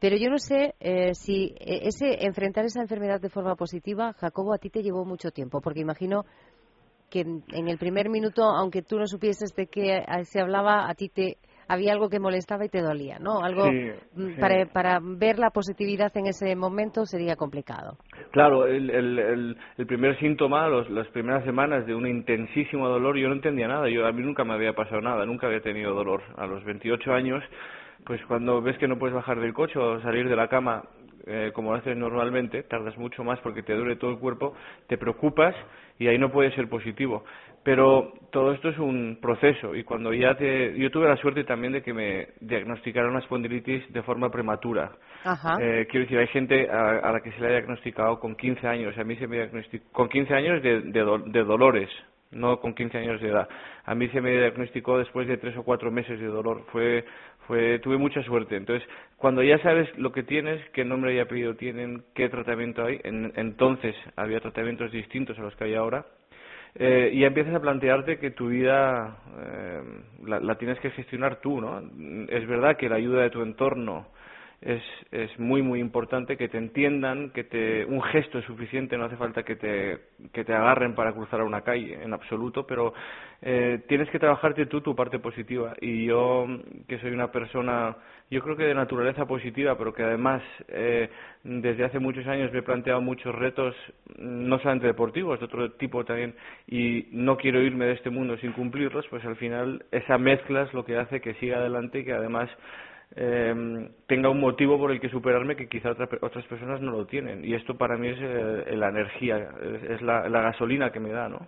[0.00, 4.54] Pero yo no sé eh, si eh, ese enfrentar esa enfermedad de forma positiva, Jacobo,
[4.54, 6.24] a ti te llevó mucho tiempo, porque imagino
[7.10, 11.08] que en, el primer minuto, aunque tú no supieses de qué se hablaba, a ti
[11.08, 11.38] te
[11.68, 13.42] había algo que molestaba y te dolía, ¿no?
[13.42, 17.96] Algo mm, Para, para ver la positividad en ese momento sería complicado.
[18.30, 23.28] Claro, el, el, el, primer síntoma, los, las primeras semanas de un intensísimo dolor, yo
[23.28, 23.88] no entendía nada.
[23.88, 26.22] Yo a mí nunca me había pasado nada, nunca había tenido dolor.
[26.36, 27.42] A los 28 años,
[28.04, 30.84] pues cuando ves que no puedes bajar del coche o salir de la cama
[31.26, 34.54] eh, como lo haces normalmente, tardas mucho más porque te duele todo el cuerpo,
[34.86, 35.54] te preocupas
[35.98, 37.24] y ahí no puede ser positivo.
[37.64, 40.78] Pero todo esto es un proceso y cuando ya te...
[40.78, 44.92] Yo tuve la suerte también de que me diagnosticaron una espondilitis de forma prematura.
[45.60, 48.96] Eh, quiero decir, hay gente a, la que se le ha diagnosticado con 15 años.
[48.96, 51.90] A mí se me diagnosticó con 15 años de, de dolores,
[52.30, 53.48] no con 15 años de edad.
[53.84, 56.64] A mí se me diagnosticó después de tres o cuatro meses de dolor.
[56.72, 57.04] Fue
[57.46, 58.56] fue tuve mucha suerte.
[58.56, 63.00] Entonces cuando ya sabes lo que tienes qué nombre y apellido tienen qué tratamiento hay
[63.04, 66.06] en, entonces había tratamientos distintos a los que hay ahora
[66.74, 69.82] eh, y empiezas a plantearte que tu vida eh,
[70.26, 71.80] la, la, tienes que gestionar tú no
[72.28, 74.08] es verdad que la ayuda de tu entorno
[74.60, 79.04] es, es muy muy importante que te entiendan que te un gesto es suficiente no
[79.04, 79.98] hace falta que te
[80.32, 82.94] que te agarren para cruzar a una calle en absoluto pero
[83.42, 85.74] eh, tienes que trabajarte tú tu parte positiva.
[85.80, 86.46] Y yo
[86.88, 87.96] que soy una persona
[88.28, 91.08] yo creo que de naturaleza positiva pero que además eh,
[91.44, 93.74] desde hace muchos años me he planteado muchos retos
[94.18, 96.34] no solamente deportivos de otro tipo también
[96.66, 100.74] y no quiero irme de este mundo sin cumplirlos pues al final esa mezcla es
[100.74, 102.50] lo que hace que siga adelante y que además
[103.14, 107.44] eh, tenga un motivo por el que superarme que quizá otras personas no lo tienen.
[107.44, 109.36] Y esto para mí es eh, la energía,
[109.88, 111.46] es, la, gasolina que me da, ¿no?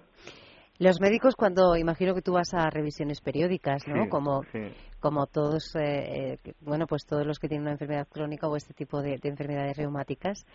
[0.78, 4.08] Los médicos, cuando imagino que tú vas a revisiones periódicas, ¿no?
[4.08, 4.42] como,
[5.00, 8.74] como todos, eh, eh, bueno, pues todos los que tienen una enfermedad crónica o este
[8.74, 10.46] tipo de, de enfermedades reumáticas,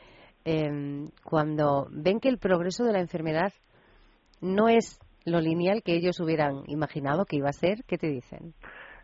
[0.46, 3.52] em, cuando ven que el progreso de la enfermedad
[4.40, 8.54] no es lo lineal que ellos hubieran imaginado que iba a ser, ¿qué te dicen?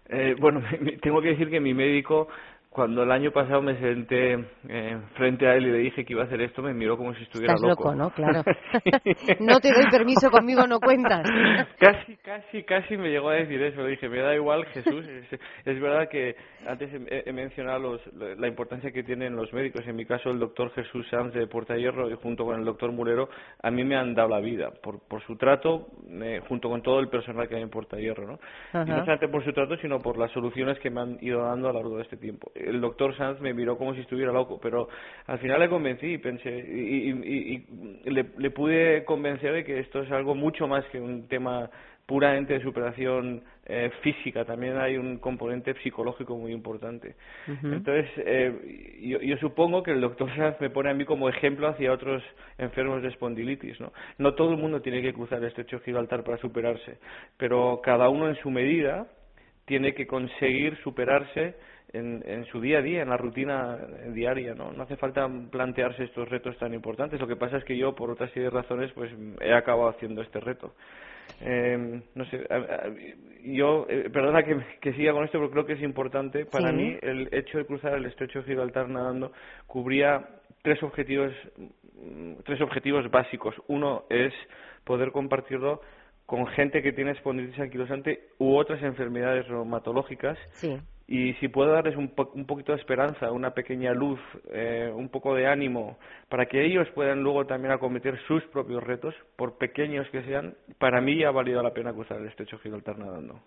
[0.10, 0.62] Eh, bueno,
[1.02, 2.28] tengo que decir que mi médico
[2.70, 4.34] cuando el año pasado me senté
[4.70, 7.16] eh, frente a él y le dije que iba a hacer esto, me miró como
[7.16, 7.96] si estuviera Estás loco.
[7.96, 8.12] ¿no?
[8.12, 8.44] Claro.
[9.40, 11.28] no te doy permiso, conmigo no cuentas.
[11.80, 13.82] casi, casi, casi me llegó a decir eso.
[13.82, 15.04] Le dije, me da igual, Jesús.
[15.66, 16.36] Es, verdad que
[16.68, 18.00] antes he, mencionado
[18.38, 19.82] la importancia que tienen los médicos.
[19.88, 22.92] En mi caso, el doctor Jesús Sanz de Puerta Hierro y junto con el doctor
[22.92, 23.30] Murero,
[23.64, 27.00] a mí me han dado la vida por, por su trato, eh, junto con todo
[27.00, 28.28] el personal que hay en Puerta Hierro.
[28.28, 28.40] ¿no?
[28.74, 31.70] Y no solamente por su trato, sino por las soluciones que me han ido dando
[31.70, 34.60] a lo largo de este tiempo el doctor Sanz me miró como si estuviera loco,
[34.62, 34.90] pero
[35.28, 37.66] al final le convencí y pensé, y,
[38.10, 41.70] le, pude convencer de que esto es algo mucho más que un tema
[42.06, 47.16] puramente de superación eh, física, también hay un componente psicológico muy importante.
[47.46, 51.68] Entonces, eh, yo, yo, supongo que el doctor Sanz me pone a mí como ejemplo
[51.68, 52.24] hacia otros
[52.58, 53.80] enfermos de espondilitis.
[53.80, 53.94] ¿no?
[54.18, 56.98] no todo el mundo tiene que cruzar este hecho Gibraltar para superarse,
[57.38, 59.06] pero cada uno en su medida
[59.66, 61.54] tiene que conseguir superarse
[61.94, 63.78] en, en, su día a día, en la rutina
[64.14, 64.72] diaria, ¿no?
[64.72, 67.20] No hace falta plantearse estos retos tan importantes.
[67.20, 70.22] Lo que pasa es que yo, por otra serie de razones, pues he acabado haciendo
[70.22, 70.74] este reto.
[71.42, 72.46] Eh, no sé,
[73.44, 76.46] yo, eh, perdona que, que, siga con esto, pero creo que es importante.
[76.46, 79.32] Para mí, el hecho de cruzar el estrecho de Gibraltar nadando
[79.68, 80.28] cubría
[80.62, 83.56] tres objetivos, mm, tres objetivos básicos.
[83.68, 84.34] Uno es
[84.84, 85.82] poder compartirlo
[86.26, 90.80] con gente que tiene espondilitis anquilosante u otras enfermedades reumatológicas sí
[91.12, 94.20] y si puedo darles un, poquito de esperanza, una pequeña luz,
[94.52, 95.98] eh, un poco de ánimo,
[96.30, 101.02] para que ellos puedan luego también acometer sus propios retos, por pequeños que sean, para
[101.02, 103.42] mí ha valido la pena cruzar el estrecho Gibraltar nadando.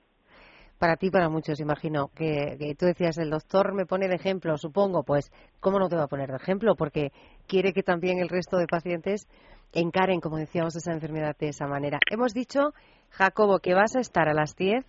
[0.80, 4.58] Para ti, para muchos, imagino, que, que, tú decías, el doctor me pone de ejemplo,
[4.58, 6.74] supongo, pues, ¿cómo no te va a poner de ejemplo?
[6.74, 7.12] Porque
[7.46, 9.28] quiere que también el resto de pacientes
[9.72, 12.00] encaren, como decíamos, esa enfermedad de esa manera.
[12.10, 12.74] Hemos dicho,
[13.10, 14.84] Jacobo, que vas a estar a las 10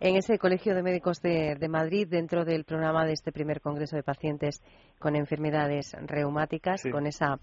[0.00, 4.02] en ese Colegio de Médicos de, Madrid dentro del programa de este primer Congreso de
[4.02, 4.62] Pacientes
[4.98, 7.38] con Enfermedades Reumáticas, con esa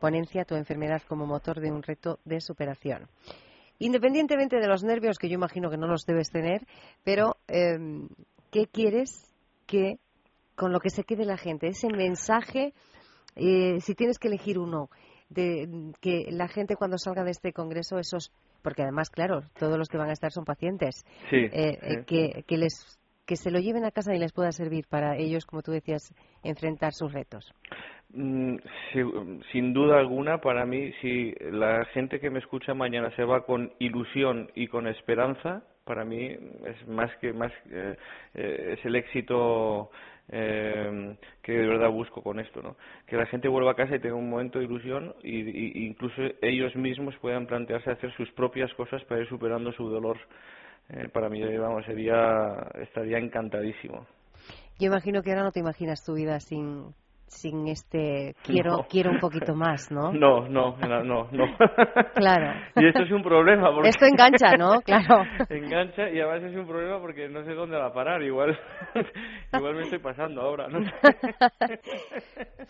[0.00, 3.08] ponencia Tu enfermedad como motor de un reto de superación.
[3.78, 6.66] Independientemente de los nervios, que yo imagino que no los debes tener,
[7.02, 8.08] pero em,
[8.50, 9.32] ¿qué quieres
[9.66, 9.98] que
[10.54, 11.68] con lo que se quede la gente?
[11.68, 12.74] Ese mensaje,
[13.34, 14.90] eh, si tienes que elegir uno,
[15.30, 18.30] de que la gente cuando salga de este congreso, esos
[18.64, 22.56] porque además, claro, todos los que van a estar son pacientes, eh, eh, que, que,
[22.56, 25.70] les que se lo lleven a casa y les pueda servir para ellos, como tú
[25.70, 26.12] decías,
[26.42, 27.52] enfrentar sus retos.
[28.12, 28.56] Mm,
[29.52, 33.72] sin duda alguna, para mí, si la gente que me escucha mañana se va con
[33.78, 37.96] ilusión y con esperanza, para mí es más que más eh,
[38.32, 39.90] es el éxito
[40.30, 42.76] eh, que de verdad busco con esto, ¿no?
[43.06, 46.74] Que la gente vuelva a casa y tenga un momento de ilusión y, incluso ellos
[46.76, 50.18] mismos puedan plantearse hacer sus propias cosas para ir superando su dolor
[50.90, 54.06] eh, para mí, vamos, sería, estaría encantadísimo.
[54.78, 56.94] Yo imagino que ahora no te imaginas tu vida sin,
[57.34, 60.12] sin este quiero quiero un poquito más, ¿no?
[60.24, 61.44] No, no, no, no.
[62.14, 62.54] Claro.
[62.76, 63.72] Y esto es un problema.
[63.74, 63.88] Porque...
[63.88, 64.80] Esto engancha, ¿no?
[64.84, 65.24] Claro.
[65.50, 68.22] engancha y además es un problema porque no sé dónde va a parar.
[68.22, 68.58] Igual,
[69.52, 70.80] igual me estoy pasando ahora, ¿no?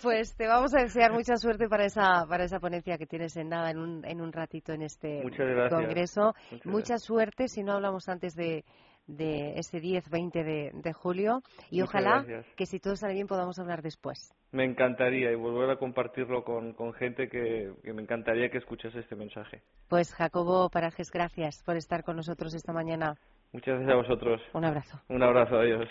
[0.03, 3.49] Pues te vamos a desear mucha suerte para esa para esa ponencia que tienes en
[3.49, 5.23] nada en un en un ratito en este
[5.71, 6.35] congreso.
[6.65, 7.49] mucha suerte.
[7.49, 8.65] Si no hablamos antes de
[9.07, 12.24] de ese 10-20 de, julio y ojalá
[12.57, 14.32] que si todo sale bien podamos hablar después.
[14.52, 19.62] Me encantaría y volver a compartirlo con, gente que, me encantaría que escuchase este mensaje.
[19.88, 23.16] Pues Jacobo Parajes, gracias por estar con nosotros esta mañana.
[23.52, 24.40] Muchas gracias a vosotros.
[24.52, 25.00] Un abrazo.
[25.09, 25.88] Un abrazo, adiós.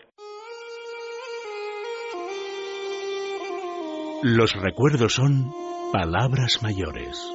[4.24, 5.52] Los recuerdos son
[5.92, 7.30] palabras mayores.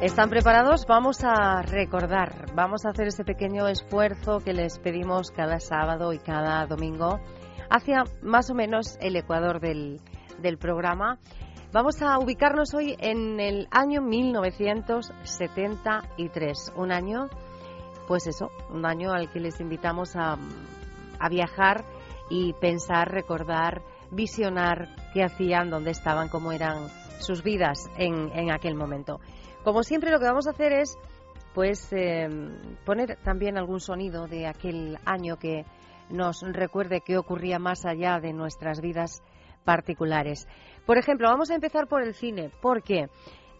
[0.00, 0.86] ¿Están preparados?
[0.86, 6.18] Vamos a recordar, vamos a hacer ese pequeño esfuerzo que les pedimos cada sábado y
[6.18, 7.20] cada domingo
[7.70, 10.02] hacia más o menos el ecuador del,
[10.42, 11.18] del programa.
[11.72, 17.30] Vamos a ubicarnos hoy en el año 1973, un año,
[18.06, 20.36] pues eso, un año al que les invitamos a,
[21.18, 21.86] a viajar
[22.28, 23.80] y pensar, recordar,
[24.10, 26.88] visionar qué hacían, dónde estaban, cómo eran
[27.20, 29.18] sus vidas en, en aquel momento.
[29.64, 30.98] Como siempre, lo que vamos a hacer es
[31.54, 32.28] pues eh,
[32.84, 35.64] poner también algún sonido de aquel año que
[36.10, 39.22] nos recuerde qué ocurría más allá de nuestras vidas
[39.64, 40.46] particulares.
[40.84, 43.08] Por ejemplo, vamos a empezar por el cine, porque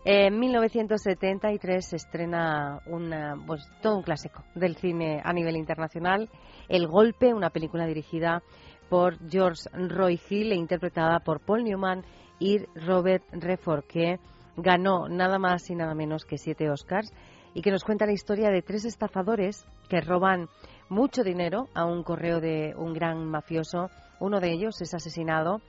[0.05, 6.29] en 1973 se estrena una, pues, todo un clásico del cine a nivel internacional,
[6.69, 8.43] El Golpe, una película dirigida
[8.91, 12.05] por George Roy Hill e interpretada por Paul Newman
[12.39, 14.19] y Robert Redford, que
[14.57, 17.13] ganó nada más y nada menos que siete Oscars
[17.55, 20.49] y que nos cuenta la historia de tres estafadores que roban
[20.89, 23.91] mucho dinero a un correo de un gran mafioso.
[24.21, 25.61] Uno de ellos es asesinado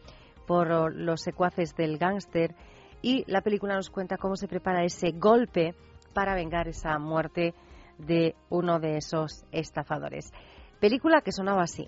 [0.48, 2.56] por los secuaces del gángster
[3.02, 5.76] y la película nos cuenta cómo se prepara ese golpe
[6.14, 7.54] para vengar esa muerte
[7.98, 10.32] de uno de esos estafadores.
[10.80, 11.88] Película que sonaba así.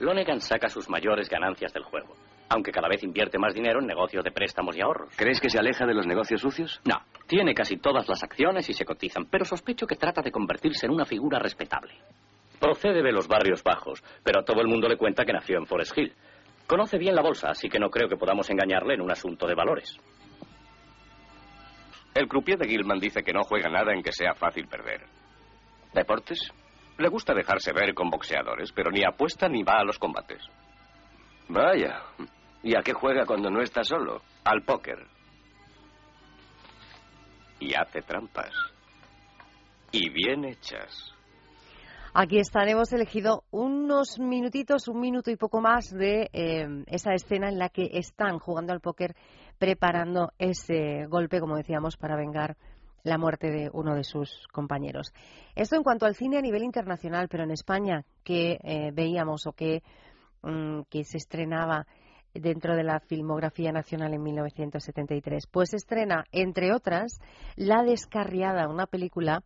[0.00, 2.14] Lonegan saca sus mayores ganancias del juego
[2.48, 5.14] aunque cada vez invierte más dinero en negocios de préstamos y ahorros.
[5.16, 6.80] ¿Crees que se aleja de los negocios sucios?
[6.84, 6.96] No,
[7.26, 10.92] tiene casi todas las acciones y se cotizan, pero sospecho que trata de convertirse en
[10.92, 11.94] una figura respetable.
[12.58, 15.66] Procede de los barrios bajos, pero a todo el mundo le cuenta que nació en
[15.66, 16.12] Forest Hill.
[16.66, 19.54] Conoce bien la bolsa, así que no creo que podamos engañarle en un asunto de
[19.54, 19.96] valores.
[22.14, 25.06] El croupier de Gilman dice que no juega nada en que sea fácil perder.
[25.94, 26.52] ¿Deportes?
[26.98, 30.42] Le gusta dejarse ver con boxeadores, pero ni apuesta ni va a los combates.
[31.48, 32.02] Vaya.
[32.68, 34.20] ¿Y a qué juega cuando no está solo?
[34.44, 34.98] Al póker.
[37.60, 38.52] Y hace trampas.
[39.90, 41.14] Y bien hechas.
[42.12, 47.48] Aquí están, hemos elegido unos minutitos, un minuto y poco más de eh, esa escena
[47.48, 49.16] en la que están jugando al póker,
[49.56, 52.58] preparando ese golpe, como decíamos, para vengar
[53.02, 55.14] la muerte de uno de sus compañeros.
[55.54, 59.52] Esto en cuanto al cine a nivel internacional, pero en España, que eh, veíamos o
[59.52, 59.82] que,
[60.42, 61.86] mm, que se estrenaba
[62.40, 65.46] dentro de la filmografía nacional en 1973.
[65.46, 67.20] Pues estrena, entre otras,
[67.56, 69.42] La Descarriada, una película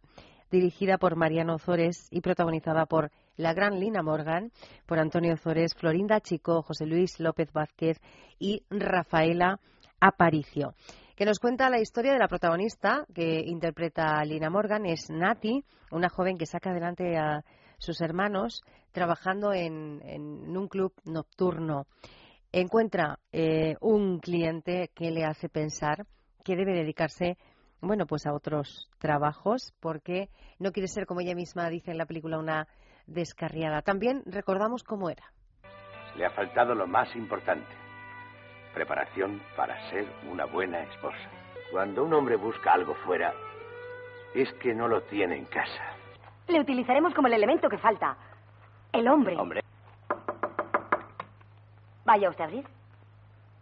[0.51, 4.53] dirigida por Mariano Zores y protagonizada por la gran Lina Morgan,
[4.87, 7.99] por Antonio Zores, Florinda Chico, José Luis López Vázquez
[8.39, 9.59] y Rafaela
[9.99, 10.75] Aparicio,
[11.17, 15.65] que nos cuenta la historia de la protagonista que interpreta a Lina Morgan, es Nati,
[15.91, 17.45] una joven que saca adelante a
[17.79, 18.63] sus hermanos
[18.93, 21.87] trabajando en, en un club nocturno
[22.53, 26.07] encuentra eh, un cliente que le hace pensar
[26.45, 27.39] que debe dedicarse
[27.81, 30.29] bueno pues a otros trabajos porque
[30.59, 32.69] no quiere ser como ella misma dice en la película una
[33.07, 33.83] descarriada.
[33.83, 35.25] También recordamos cómo era.
[36.17, 37.83] Le ha faltado lo más importante
[38.75, 41.31] preparación para ser una buena esposa.
[41.71, 43.35] Cuando un hombre busca algo fuera
[44.35, 45.95] es que no lo tiene en casa.
[46.49, 48.17] Le utilizaremos como el elemento que falta
[48.93, 49.37] el hombre.
[49.37, 49.63] Hombre
[52.05, 52.67] Vaya usted a abrir.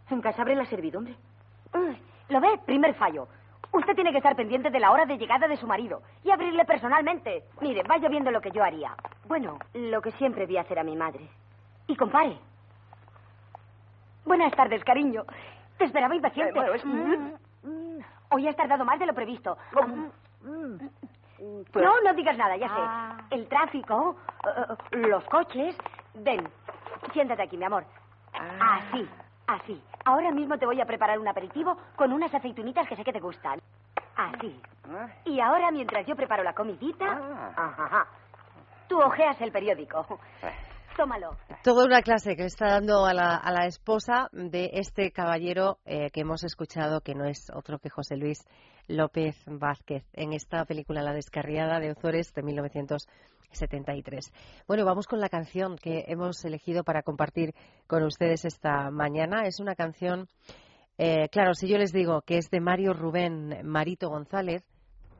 [0.09, 1.15] En casa abre la servidumbre.
[2.29, 2.59] ¿Lo ve?
[2.65, 3.27] Primer fallo.
[3.71, 6.65] Usted tiene que estar pendiente de la hora de llegada de su marido y abrirle
[6.65, 7.45] personalmente.
[7.61, 8.93] Mire, vaya viendo lo que yo haría.
[9.27, 11.29] Bueno, lo que siempre vi hacer a mi madre.
[11.87, 12.37] Y compare.
[14.25, 15.23] Buenas tardes, cariño.
[15.77, 16.59] Te esperaba impaciente.
[16.59, 17.99] Eh, mm.
[18.29, 19.57] Hoy has tardado más de lo previsto.
[20.43, 20.75] Mm.
[21.71, 22.75] Pues- no, no digas nada, ya sé.
[22.77, 23.17] Ah.
[23.29, 25.75] El tráfico, eh, eh, los coches.
[26.13, 26.47] Ven,
[27.13, 27.85] siéntate aquí, mi amor.
[28.59, 29.09] Así,
[29.47, 29.83] así.
[30.05, 33.19] Ahora mismo te voy a preparar un aperitivo con unas aceitunitas que sé que te
[33.19, 33.59] gustan.
[34.15, 34.59] Así.
[34.85, 35.07] Ah.
[35.25, 37.19] Y ahora, mientras yo preparo la comidita,
[37.57, 38.05] ah.
[38.87, 40.19] tú ojeas el periódico.
[40.97, 41.37] Tómalo.
[41.63, 45.79] Toda una clase que le está dando a la, a la esposa de este caballero
[45.85, 48.45] eh, que hemos escuchado, que no es otro que José Luis
[48.87, 54.33] López Vázquez, en esta película La Descarriada de Ozores de 1973.
[54.67, 57.53] Bueno, vamos con la canción que hemos elegido para compartir
[57.87, 59.43] con ustedes esta mañana.
[59.45, 60.27] Es una canción
[61.03, 64.63] eh, claro, si yo les digo que es de Mario Rubén Marito González,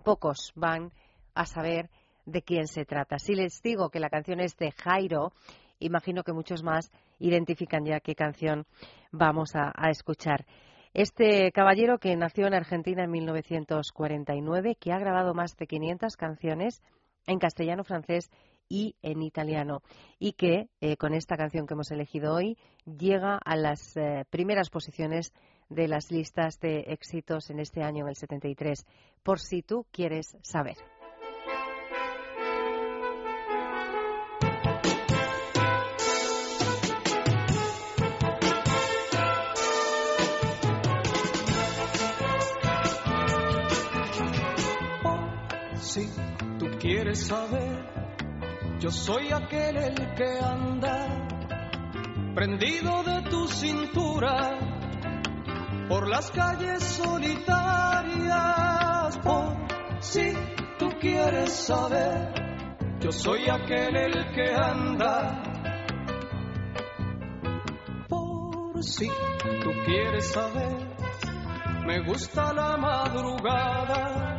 [0.03, 0.91] pocos van
[1.33, 1.89] a saber
[2.25, 3.17] de quién se trata.
[3.17, 5.31] Si les digo que la canción es de Jairo,
[5.81, 8.65] imagino que muchos más identifican ya qué canción
[9.11, 10.45] vamos a, escuchar.
[10.93, 16.81] Este caballero que nació en Argentina en 1949, que ha grabado más de 500 canciones
[17.27, 18.29] en castellano, francés
[18.67, 19.81] y en italiano.
[20.19, 24.69] Y que eh, con esta canción que hemos elegido hoy llega a las eh, primeras
[24.69, 25.33] posiciones
[25.69, 28.85] de las listas de éxitos en este año, en el 73,
[29.23, 30.75] por si tú quieres saber.
[47.11, 51.27] Quieres saber yo soy aquel el que anda
[52.33, 54.57] prendido de tu cintura
[55.89, 58.29] por las calles solitarias.
[59.17, 59.57] Por
[59.99, 60.31] si
[60.79, 62.33] tú quieres saber,
[63.01, 65.43] yo soy aquel el que anda.
[68.07, 70.77] Por si tú quieres saber,
[71.85, 74.30] me gusta la madrugada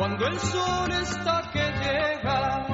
[0.00, 2.66] cuando el sol está que llega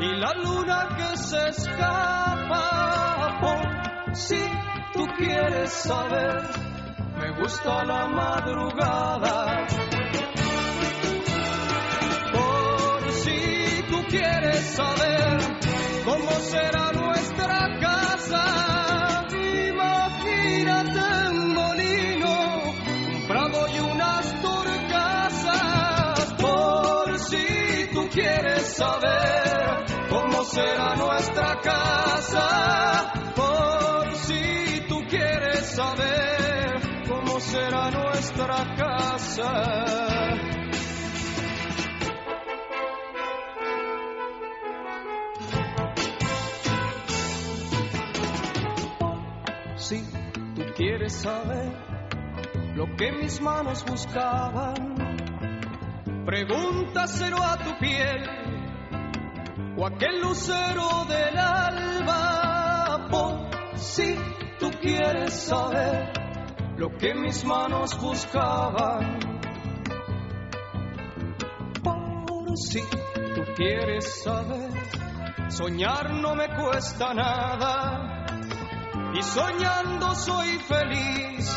[0.00, 3.38] y la luna que se escapa.
[3.40, 4.42] Por si
[4.92, 6.42] tú quieres saber,
[7.20, 9.68] me gusta la madrugada.
[12.32, 15.38] Por si tú quieres saber
[16.04, 16.81] cómo será
[28.82, 29.22] saber
[30.44, 39.52] será nuestra casa, por si tú quieres saber cómo será nuestra casa.
[49.76, 50.02] Si
[50.54, 51.72] tú quieres saber
[52.74, 54.96] lo que mis manos buscaban,
[56.24, 58.41] pregúntaselo a tu piel
[59.76, 63.08] o aquel lucero del alba.
[63.10, 64.16] Por si
[64.58, 66.12] tú quieres saber
[66.76, 69.18] lo que mis manos buscaban.
[71.82, 72.80] Por si
[73.34, 74.70] tú quieres saber,
[75.48, 78.26] soñar no me cuesta nada.
[79.14, 81.52] Y soñando soy feliz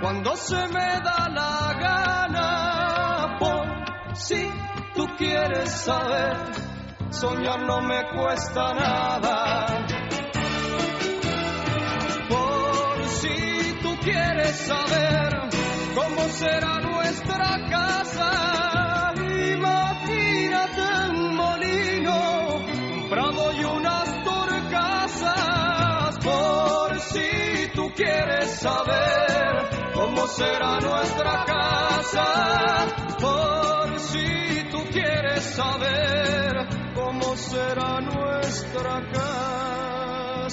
[0.00, 3.36] cuando se me da la gana.
[3.38, 4.50] Por si
[4.94, 6.71] tú quieres saber
[7.12, 9.86] soñar no me cuesta nada.
[12.28, 15.30] Por si tú quieres saber
[15.94, 26.18] cómo será nuestra casa, imagínate un molino, un prado y unas torcasas.
[26.18, 32.86] Por si tú quieres saber cómo será nuestra casa,
[33.20, 40.52] por si tú quieres saber cómo será nuestra casa.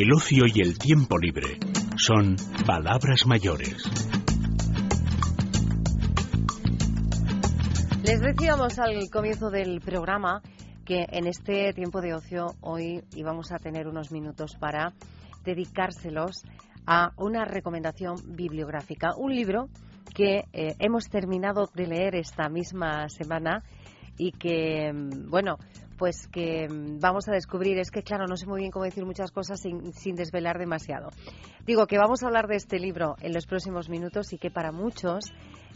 [0.00, 1.58] El ocio y el tiempo libre
[1.94, 2.34] son
[2.66, 3.84] palabras mayores.
[8.02, 10.40] Les decíamos al comienzo del programa
[10.86, 14.94] que en este tiempo de ocio hoy íbamos a tener unos minutos para
[15.44, 16.44] dedicárselos
[16.86, 19.68] a una recomendación bibliográfica, un libro
[20.14, 23.64] que eh, hemos terminado de leer esta misma semana
[24.16, 25.58] y que, mm, bueno,
[26.00, 27.78] pues que mm, vamos a descubrir.
[27.78, 31.10] Es que, claro, no sé muy bien cómo decir muchas cosas sin, desvelar demasiado.
[31.66, 34.72] Digo que vamos a hablar de este libro en los próximos minutos y que para
[34.72, 35.30] muchos,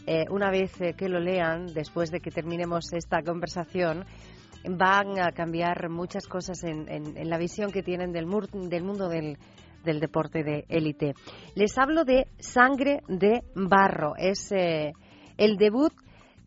[0.07, 4.03] eh, una vez eh, que lo lean, después de que terminemos esta conversación,
[4.67, 9.37] van a cambiar muchas cosas en, la visión que tienen del, mundo del,
[9.83, 11.13] del, deporte de élite.
[11.53, 14.15] Les hablo de Sangre de Barro.
[14.17, 14.93] Es eh,
[15.37, 15.93] el debut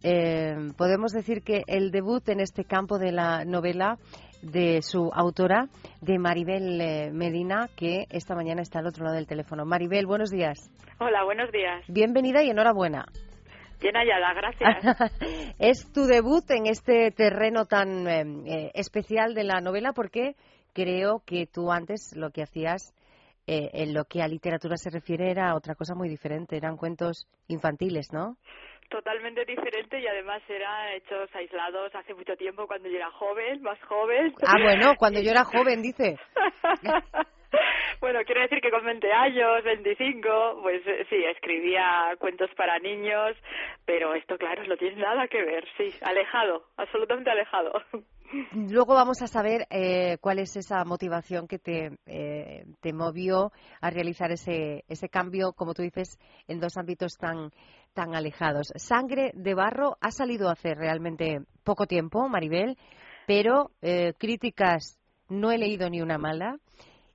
[0.03, 3.99] eh, podemos decir que el debut en este campo de la novela
[4.43, 5.67] de su autora,
[6.01, 9.65] de Maribel eh, Medina, que esta mañana está al otro lado del teléfono.
[9.65, 10.71] Maribel, buenos días.
[11.01, 11.85] Hola, buenos días.
[11.89, 13.07] Bienvenida y enhorabuena.
[13.81, 15.55] Bien hallada, gracias.
[15.59, 20.37] es tu debut en este terreno tan eh, especial de la novela porque
[20.73, 22.95] creo que tú antes lo que hacías
[23.51, 28.13] en lo que a literatura se refiere era otra cosa muy diferente, eran cuentos infantiles,
[28.13, 28.37] ¿no?
[28.89, 33.81] Totalmente diferente y además eran hechos aislados hace mucho tiempo cuando yo era joven, más
[33.83, 34.33] joven.
[34.47, 36.17] Ah, bueno, cuando yo era joven, dice.
[38.01, 43.37] bueno, quiero decir que con 20 años, 25, pues eh, sí, escribía cuentos para niños,
[43.85, 47.73] pero esto, claro, no tiene nada que ver, sí, alejado, absolutamente alejado.
[48.53, 53.91] Luego vamos a saber eh, cuál es esa motivación que te, eh, te movió a
[53.91, 57.51] realizar ese, cambio, como tú dices, en dos ámbitos tan,
[57.95, 58.73] tan alejados.
[58.77, 62.77] Sangre de Barro ha salido hace realmente poco tiempo, Maribel,
[63.27, 64.99] pero eh, críticas
[65.29, 66.59] no he leído ni una mala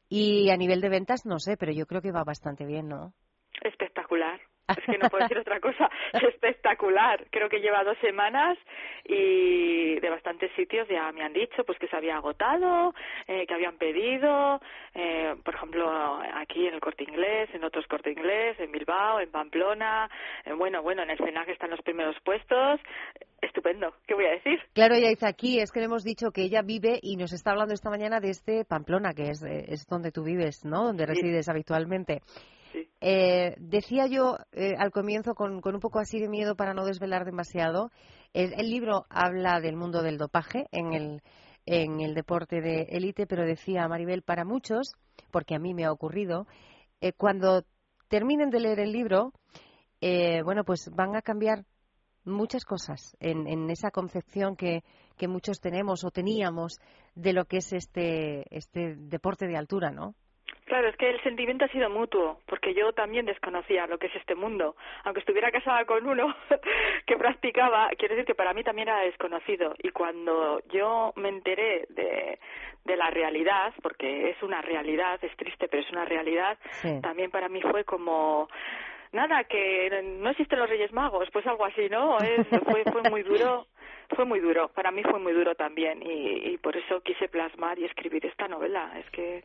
[0.10, 3.14] y a nivel de ventas no sé, pero yo creo que va bastante bien, ¿no?
[3.62, 4.40] Espectacular.
[4.78, 5.90] Es que no puedo decir otra cosa.
[6.14, 7.26] Espectacular.
[7.32, 8.58] Creo que lleva dos semanas
[9.06, 12.94] y de bastantes sitios ya me han dicho pues que se había agotado,
[13.28, 14.62] eh, que habían pedido,
[14.94, 19.32] eh, por ejemplo, aquí en el Corte Inglés, en otros Corte Inglés, en Bilbao, en
[19.32, 20.10] Pamplona.
[20.46, 22.80] Eh, bueno, bueno, en el que están los primeros puestos.
[23.42, 23.94] Estupendo.
[24.08, 24.60] ¿Qué voy a decir?
[24.74, 27.52] Claro, ella dice aquí, es que le hemos dicho que ella vive y nos está
[27.52, 30.86] hablando esta mañana de este Pamplona, que es, es donde tú vives, ¿no?
[30.86, 32.22] Donde resides habitualmente.
[33.02, 37.26] Eh, decía yo eh, al comienzo, con, un poco así de miedo para no desvelar
[37.26, 37.92] demasiado,
[38.34, 41.22] el, libro habla del mundo del dopaje en el,
[41.66, 44.94] en el deporte de élite, pero decía Maribel, para muchos,
[45.32, 46.48] porque a mí me ha ocurrido,
[47.00, 47.64] eh, cuando
[48.08, 49.34] terminen de leer el libro,
[50.44, 51.64] bueno, pues van a cambiar
[52.26, 54.84] muchas cosas en, en esa concepción que,
[55.18, 56.80] que, muchos tenemos o teníamos
[57.16, 60.16] de lo que es este, este deporte de altura, ¿no?
[60.66, 64.16] Claro, es que el sentimiento ha sido mutuo, porque yo también desconocía lo que es
[64.16, 64.76] este mundo.
[65.04, 66.34] Aunque estuviera casada con uno
[67.06, 69.76] que practicaba, quiero decir que para mí también era desconocido.
[69.80, 72.40] Y cuando yo me enteré de,
[72.86, 76.58] de la realidad, porque es una realidad, es triste, pero es una realidad,
[77.02, 78.48] también para mí fue como
[79.12, 82.18] nada, que no existen los Reyes Magos, pues algo así, ¿no?
[82.20, 83.68] Es, fue, fue muy duro,
[84.16, 87.78] fue muy duro, para mí fue muy duro también y, y por eso quise plasmar
[87.80, 88.92] y escribir esta novela.
[88.98, 89.44] Es que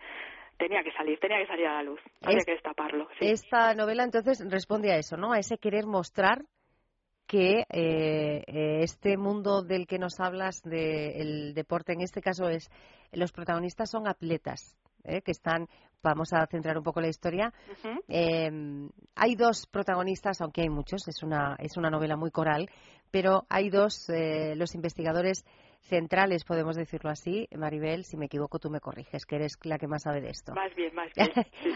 [0.59, 3.09] tenía que salir, tenía que salir a la luz, había que destaparlo.
[3.21, 5.33] Esta novela entonces responde a eso, ¿no?
[5.33, 6.45] A ese querer mostrar
[7.27, 12.71] que eh, eh, este mundo del que nos hablas del deporte, en este caso es
[13.13, 15.21] los protagonistas son atletas, ¿eh?
[15.21, 15.69] que están,
[16.03, 17.53] vamos a centrar un poco la historia.
[18.09, 22.69] hay dos protagonistas, aunque hay muchos, es una es una novela muy coral,
[23.11, 24.07] pero hay dos
[24.57, 25.45] los investigadores
[25.83, 27.49] centrales, podemos decirlo así.
[27.57, 30.55] Maribel, si me equivoco, tú me corriges, que eres la que más sabe de esto.
[30.55, 31.31] Más bien, más bien.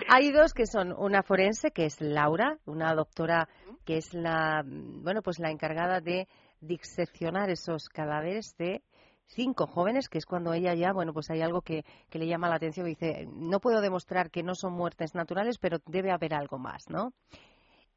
[0.08, 3.48] Hay dos que son una forense, que es Laura, una doctora
[3.84, 6.28] que es la, bueno, pues la encargada de
[6.60, 8.82] diseccionar esos cadáveres de
[9.26, 12.48] cinco jóvenes, que es cuando ella ya, bueno, pues hay algo que, que le llama
[12.48, 16.34] la atención y dice, no puedo demostrar que no son muertes naturales, pero debe haber
[16.34, 17.12] algo más, ¿no?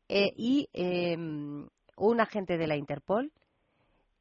[0.08, 3.32] Eh, y eh, un agente de la Interpol,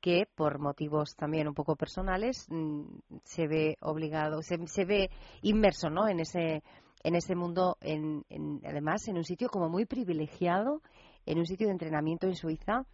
[0.04, 2.82] que por motivos también un poco personales mm,
[3.22, 5.08] se ve obligado, se, se ve
[5.40, 6.06] inmerso ¿no?
[6.08, 6.62] en, ese,
[7.02, 8.22] en ese mundo, en,
[8.66, 10.82] además en un sitio como muy privilegiado,
[11.24, 12.84] en un sitio de entrenamiento en Suiza,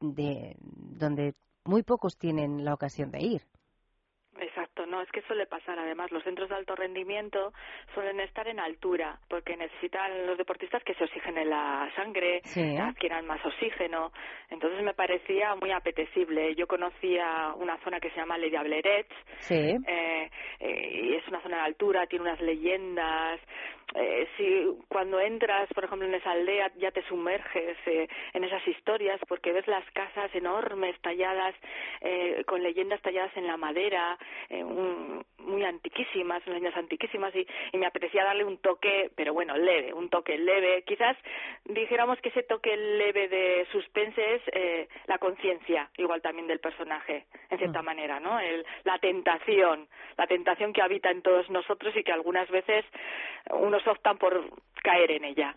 [0.00, 3.42] de, donde muy pocos tienen la ocasión de ir.
[4.92, 5.78] No, es que suele pasar.
[5.78, 7.54] Además, los centros de alto rendimiento
[7.94, 12.42] suelen estar en altura porque necesitan los deportistas que se oxigenen la sangre,
[12.78, 14.12] adquieran más oxígeno.
[14.50, 16.54] Entonces me parecía muy apetecible.
[16.56, 19.14] Yo conocía una zona que se llama Le Diablerets,
[19.48, 20.30] eh, eh,
[20.60, 23.40] y es una zona de altura, tiene unas leyendas
[23.94, 28.66] eh, si cuando entras, por ejemplo, en esa aldea ya te sumerges eh, en esas
[28.66, 31.54] historias porque ves las casas enormes talladas
[32.00, 34.18] eh, con leyendas talladas en la madera,
[35.38, 40.08] muy antiquísimas, leyendas antiquísimas y, y, me apetecía darle un toque, pero bueno, leve, un
[40.08, 40.82] toque leve.
[40.84, 41.16] Quizás
[41.64, 47.58] dijéramos que ese toque leve de suspense es la conciencia, igual también del personaje, en
[47.58, 47.84] cierta mm.
[47.84, 48.38] manera, ¿no?
[48.40, 52.84] El, la tentación, la tentación que habita en todos nosotros y que algunas veces
[53.50, 54.48] uno optan por
[54.82, 55.54] caer en ella.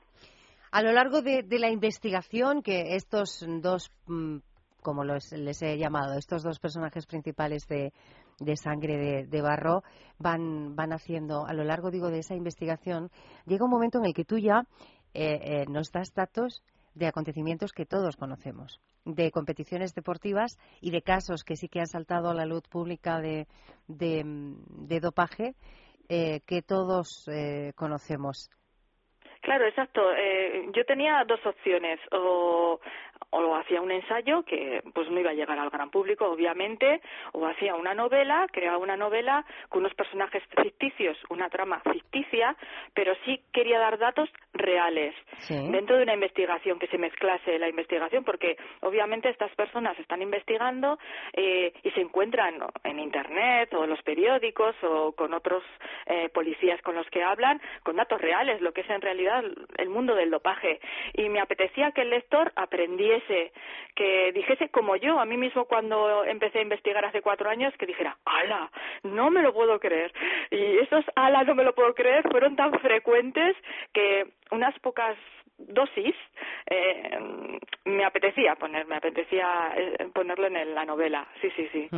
[0.71, 4.37] A lo largo de, la investigación que estos dos, mm,
[4.81, 7.93] como les he llamado, estos dos personajes principales de,
[8.55, 9.83] sangre de, barro
[10.19, 13.09] van, van haciendo, a lo largo, digo, de esa investigación,
[13.45, 14.63] llega un momento en el que tú ya
[15.13, 16.63] eh, eh, nos das datos
[16.93, 21.87] de acontecimientos que todos conocemos, de competiciones deportivas y de casos que sí que han
[21.87, 23.47] saltado a la luz pública de,
[23.87, 25.55] de dopaje
[26.07, 28.51] eh, que todos eh, conocemos.
[29.41, 30.01] Claro, exacto.
[30.73, 31.99] Yo tenía dos opciones.
[32.11, 32.79] O
[33.31, 37.01] o hacía un ensayo que pues no iba a llegar al gran público obviamente
[37.33, 42.55] o hacía una novela creaba una novela con unos personajes ficticios una trama ficticia
[42.93, 45.13] pero sí quería dar datos reales.
[45.49, 50.97] Dentro de una investigación que se mezclase la investigación porque obviamente estas personas están investigando
[51.33, 55.63] eh, y se encuentran en internet o en los periódicos o con otros
[56.05, 59.43] eh, policías con los que hablan con datos reales lo que es en realidad
[59.77, 60.79] el mundo del dopaje.
[61.13, 62.51] Y me apetecía que el lector
[63.95, 67.85] que dijese como yo, a mí mismo cuando empecé a investigar hace cuatro años, que
[67.85, 68.69] dijera, ala,
[69.03, 70.11] no me lo puedo creer.
[70.51, 73.55] Y esos ala, no me lo puedo creer, fueron tan frecuentes
[73.93, 75.17] que unas pocas
[75.57, 76.15] dosis
[76.69, 77.17] eh,
[77.85, 81.27] me apetecía poner, me apetecía eh, ponerlo en la novela.
[81.41, 81.89] Sí, sí, sí.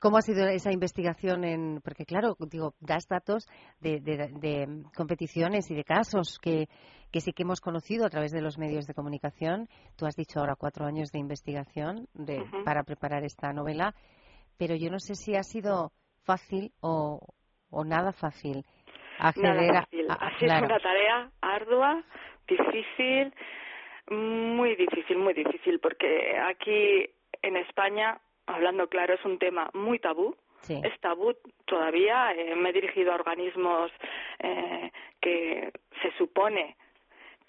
[0.00, 1.44] ¿Cómo ha sido esa investigación?
[1.44, 3.46] En, porque, claro, digo, das datos
[3.80, 6.68] de, de, competiciones y de casos que,
[7.12, 9.68] que, sí que hemos conocido a través de los medios de comunicación.
[9.98, 13.94] Tú has dicho ahora cuatro años de investigación de, para preparar esta novela,
[14.56, 15.92] pero yo no sé si ha sido
[16.24, 17.20] fácil o,
[17.68, 18.64] o nada fácil
[19.18, 20.10] acceder nada fácil.
[20.10, 20.14] a.
[20.14, 22.02] ha sido una tarea ardua,
[22.48, 23.34] difícil,
[24.10, 27.04] muy difícil, muy difícil, porque aquí
[27.42, 28.18] en España
[28.54, 30.36] hablando claro, es un tema muy tabú.
[30.68, 31.34] Es tabú
[31.64, 32.32] todavía.
[32.34, 33.90] Eh, me he dirigido a organismos
[34.38, 34.90] eh,
[35.20, 35.72] que
[36.02, 36.76] se supone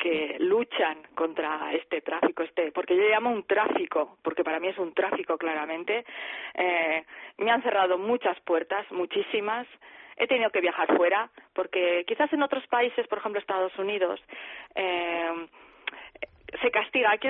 [0.01, 4.77] que luchan contra este tráfico, este, porque yo llamo un tráfico, porque para mí es
[4.79, 6.05] un tráfico claramente.
[6.55, 7.05] Eh,
[7.37, 9.67] me han cerrado muchas puertas, muchísimas.
[10.17, 14.19] He tenido que viajar fuera, porque quizás en otros países, por ejemplo Estados Unidos,
[14.73, 15.47] eh,
[16.61, 17.11] se castiga.
[17.11, 17.27] Aquí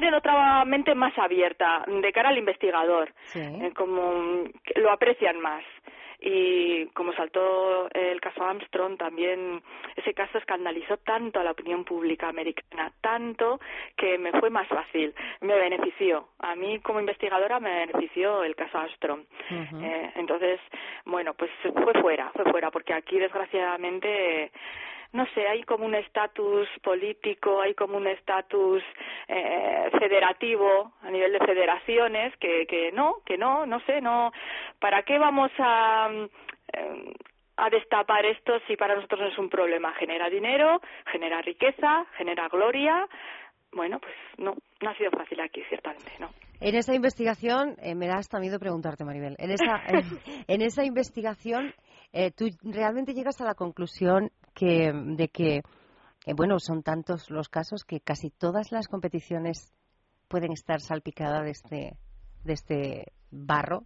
[0.00, 4.42] tienen otra mente más abierta de cara al investigador, eh, como
[4.74, 5.62] lo aprecian más.
[6.20, 9.62] Y como saltó el caso Armstrong, también
[9.94, 13.60] ese caso escandalizó tanto a la opinión pública americana, tanto
[13.96, 16.30] que me fue más fácil, me benefició.
[16.40, 19.20] A mí como investigadora me benefició el caso Armstrong.
[19.80, 20.58] eh, entonces,
[21.04, 24.50] bueno, pues fue fuera, fue fuera, porque aquí desgraciadamente
[25.14, 28.82] no sé, hay como un estatus político, hay como un estatus
[29.28, 34.32] eh, federativo a nivel de federaciones que, que no, que no, no sé, no.
[34.80, 36.10] ¿Para qué vamos a,
[36.72, 37.14] eh,
[37.56, 39.94] a destapar esto si para nosotros no es un problema?
[39.94, 40.80] Genera dinero,
[41.12, 43.06] genera riqueza, genera gloria.
[43.70, 46.30] Bueno, pues no, no ha sido fácil aquí, ciertamente, ¿no?
[46.60, 49.80] En esa investigación, eh, me da hasta miedo preguntarte, Maribel, en esa,
[50.48, 51.72] en esa investigación
[52.12, 57.48] eh, tú realmente llegas a la conclusión que, de que, eh, bueno, son tantos los
[57.48, 59.72] casos que casi todas las competiciones
[60.28, 61.96] pueden estar salpicadas de este,
[62.44, 63.82] de este barro.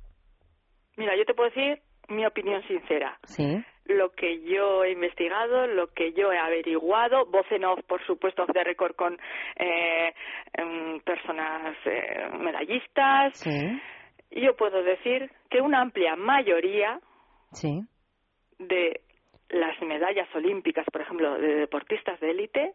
[0.96, 3.18] Mira, yo te puedo decir mi opinión sincera.
[3.24, 3.64] Sí.
[3.84, 8.42] Lo que yo he investigado, lo que yo he averiguado, voz en off, por supuesto,
[8.42, 9.18] off the record con
[9.56, 10.14] eh,
[10.52, 13.38] em, personas eh, medallistas.
[13.38, 13.80] Sí.
[14.30, 17.00] Yo puedo decir que una amplia mayoría
[17.52, 17.82] sí
[18.58, 19.00] de
[19.51, 22.74] las medallas olímpicas, por ejemplo, de deportistas de élite,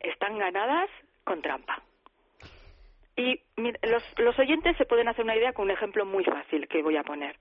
[0.00, 0.88] están ganadas
[1.24, 1.82] con trampa.
[3.16, 6.82] Y los, los oyentes se pueden hacer una idea con un ejemplo muy fácil que
[6.82, 7.36] voy a poner.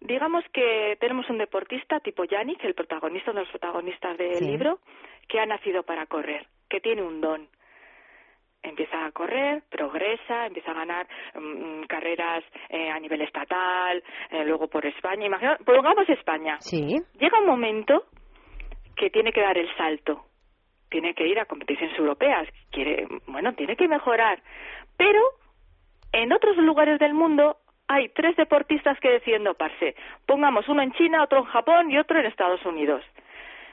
[0.00, 4.78] Digamos que tenemos un deportista tipo Yannick, el protagonista, uno de los protagonistas del libro,
[5.26, 7.48] que ha nacido para correr, que tiene un don,
[8.62, 14.68] empieza a correr, progresa, empieza a ganar mm, carreras eh, a nivel estatal, eh, luego
[14.68, 15.26] por España.
[15.26, 16.56] Imagina, pongamos España.
[16.60, 16.96] Sí.
[17.18, 18.04] Llega un momento
[18.96, 20.24] que tiene que dar el salto,
[20.90, 24.42] tiene que ir a competiciones europeas, quiere, bueno, tiene que mejorar,
[24.96, 25.20] pero
[26.12, 29.94] en otros lugares del mundo hay tres deportistas que deciden doparse.
[30.26, 33.02] Pongamos uno en China, otro en Japón y otro en Estados Unidos.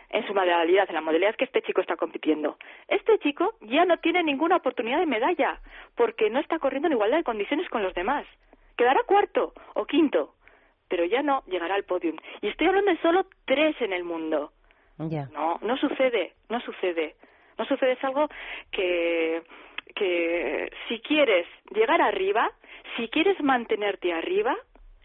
[0.10, 2.58] En su modalidad, en la modalidad que este chico está compitiendo.
[2.88, 5.60] Este chico ya no tiene ninguna oportunidad de medalla
[5.96, 8.26] porque no está corriendo en igualdad de condiciones con los demás.
[8.78, 10.36] Quedará cuarto o quinto,
[10.88, 12.18] pero ya no llegará al podium.
[12.42, 14.52] Y estoy hablando de solo tres en el mundo.
[15.34, 17.16] No, no sucede, no sucede.
[17.58, 18.28] No sucede, es algo
[18.72, 19.44] que,
[19.96, 22.52] que si quieres llegar arriba,
[22.98, 24.56] si quieres mantenerte arriba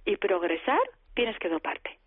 [0.05, 0.81] y progresar,
[1.15, 2.00] tienes que doparte.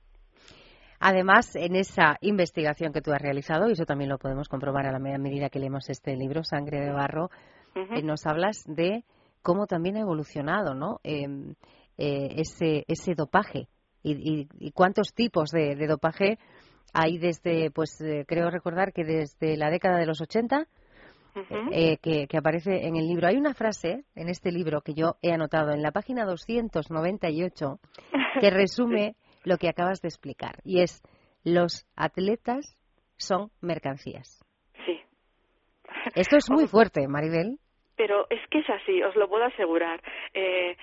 [1.06, 4.92] Además, en esa investigación que tú has realizado, y eso también lo podemos comprobar a
[4.94, 7.30] la medida que leemos este libro, Sangre de Barro,
[7.76, 9.04] eh, nos hablas de
[9.42, 11.02] cómo también ha evolucionado ¿no?
[11.04, 11.56] Em,
[11.98, 13.68] eh, ese, ese dopaje
[14.02, 16.40] y, cuántos tipos de, dopaje
[16.94, 20.68] hay desde, pues eh, creo recordar que desde la década de los 80,
[22.02, 23.28] que, que, aparece en el libro.
[23.28, 27.80] Hay una frase en este libro que yo he anotado en la página 298
[28.40, 31.02] que resume lo que acabas de explicar, y es
[31.44, 32.78] los atletas
[33.18, 34.44] son mercancías.
[34.86, 35.02] Sí.
[36.16, 37.58] Esto es muy fuerte, Maribel.
[37.96, 40.02] Pero es que es así, os lo puedo asegurar.
[40.34, 40.76] Eh,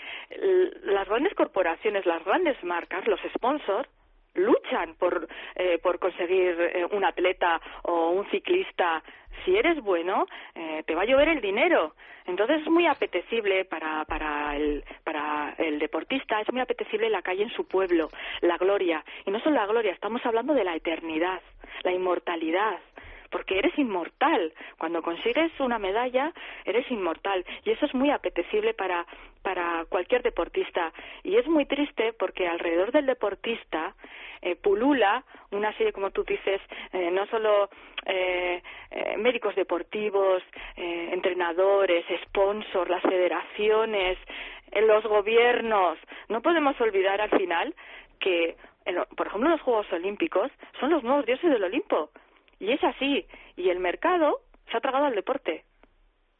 [0.85, 3.89] las grandes corporaciones, las grandes marcas, los sponsors,
[4.35, 9.03] luchan por, eh, por conseguir eh, un atleta o un ciclista.
[9.45, 11.95] Si eres bueno, eh, te va a llover el dinero.
[12.26, 17.43] Entonces es muy apetecible para, para, el, para el deportista, es muy apetecible la calle
[17.43, 18.09] en su pueblo,
[18.41, 19.05] la gloria.
[19.24, 21.41] Y no solo la gloria, estamos hablando de la eternidad,
[21.83, 22.78] la inmortalidad
[23.31, 24.53] porque eres inmortal.
[24.78, 26.33] Cuando consigues una medalla,
[26.64, 27.45] eres inmortal.
[27.64, 29.07] Y eso es muy apetecible para,
[29.43, 30.93] para cualquier deportista.
[31.22, 33.95] Y es muy triste porque alrededor del deportista
[34.43, 36.61] eh, pulula una serie, como tú dices,
[36.93, 37.68] eh, no solo
[38.07, 38.62] eh,
[39.18, 40.43] médicos deportivos,
[40.76, 44.18] entrenadores, sponsors, las federaciones,
[44.72, 45.99] los gobiernos.
[46.28, 47.74] No podemos olvidar al final
[48.18, 48.57] que,
[49.16, 52.11] por ejemplo, los Juegos Olímpicos son los nuevos dioses del Olimpo.
[52.61, 53.27] Y es así.
[53.57, 55.65] Y el mercado se ha tragado al deporte.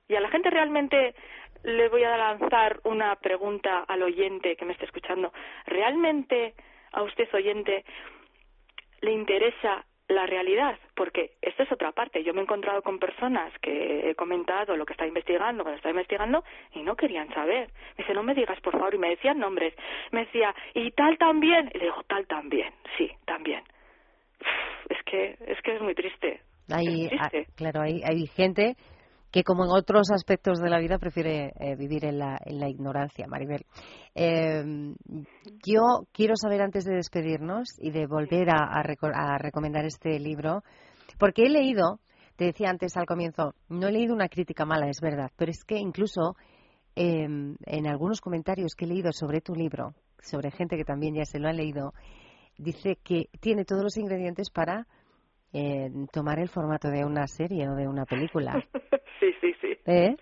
[0.09, 1.15] Y a la gente realmente
[1.65, 5.33] le voy a lanzar una pregunta al oyente que me está escuchando.
[5.67, 6.55] ¿Realmente
[6.93, 7.85] a usted, oyente,
[9.01, 12.25] le interesa la realidad, porque esta es otra parte.
[12.25, 15.91] Yo me he encontrado con personas que he comentado lo que está investigando, cuando está
[15.91, 16.45] investigando,
[16.75, 17.71] y no querían saber.
[17.97, 19.75] Me dice, no me digas, por favor, y me decían nombres.
[20.11, 21.71] Me decía, ¿y tal también?
[21.73, 23.63] Y le digo, tal también, sí, también.
[24.89, 26.41] Es que es que es muy triste.
[26.69, 28.77] Hay, ah, claro, hay, hay gente
[29.31, 32.69] que como en otros aspectos de la vida prefiere eh, vivir en la, en la
[32.69, 33.65] ignorancia, Maribel.
[34.15, 34.95] Eh,
[35.65, 38.83] yo quiero saber antes de despedirnos y de volver a,
[39.39, 40.63] recomendar este libro,
[41.19, 42.01] porque he leído,
[42.37, 45.65] te decía antes al comienzo, no he leído una crítica mala, es verdad, pero es
[45.65, 46.35] que incluso
[46.97, 51.25] em, en algunos comentarios que he leído sobre tu libro, sobre gente que también ya
[51.25, 51.93] se lo ha leído,
[52.61, 54.87] dice que tiene todos los ingredientes para
[55.53, 58.53] eh, tomar el formato de una serie o de una película.
[59.21, 59.77] sí, sí, sí.
[59.87, 60.15] ¿Eh?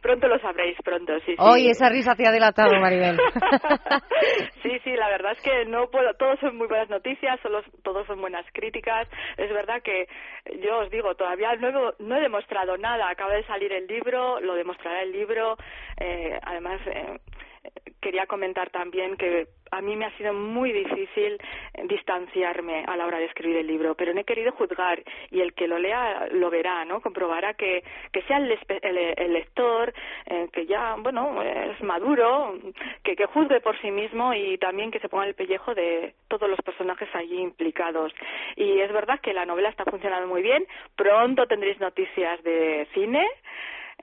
[0.00, 1.34] Pronto lo sabréis, pronto, sí.
[1.38, 3.18] Hoy esa risa te ha delatado, Maribel.
[4.62, 8.06] sí, sí, la verdad es que no puedo, todos son muy buenas noticias, solo, todos
[8.06, 9.08] son buenas críticas.
[9.36, 10.06] Es verdad que
[10.62, 13.10] yo os digo, todavía no, no he demostrado nada.
[13.10, 15.56] Acaba de salir el libro, lo demostrará el libro.
[15.98, 17.18] Eh, además, eh,
[18.00, 21.38] quería comentar también que a mí me ha sido muy difícil
[21.84, 25.54] distanciarme a la hora de escribir el libro, pero no he querido juzgar y el
[25.54, 27.00] que lo lea lo verá, ¿no?
[27.00, 28.58] Comprobará que, que sea el,
[29.16, 29.92] el, lector
[30.26, 32.54] eh, que ya, bueno, es maduro,
[33.02, 36.48] que, que juzgue por sí mismo y también que se ponga el pellejo de todos
[36.48, 38.12] los personajes allí implicados.
[38.56, 40.66] Y es verdad que la novela está funcionando muy bien.
[40.94, 43.26] Pronto tendréis noticias de cine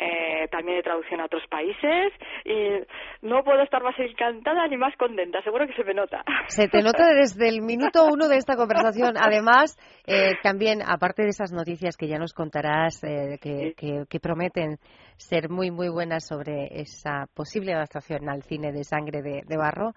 [0.04, 2.12] eh, también de traducción a otros países
[2.44, 6.24] y no puedo estar más encantada ni más contenta, seguro que se me nota.
[6.48, 9.16] Se te nota desde el minuto uno de esta conversación.
[9.18, 13.74] Además, eh, también, aparte de esas noticias que ya nos contarás, eh, que,
[14.10, 14.78] que, prometen
[15.16, 19.94] ser muy, muy buenas sobre esa posible adaptación al cine de Sangre de, Barro,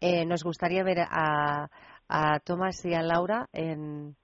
[0.00, 1.68] eh, nos gustaría ver a,
[2.08, 4.14] a Tomás y a Laura en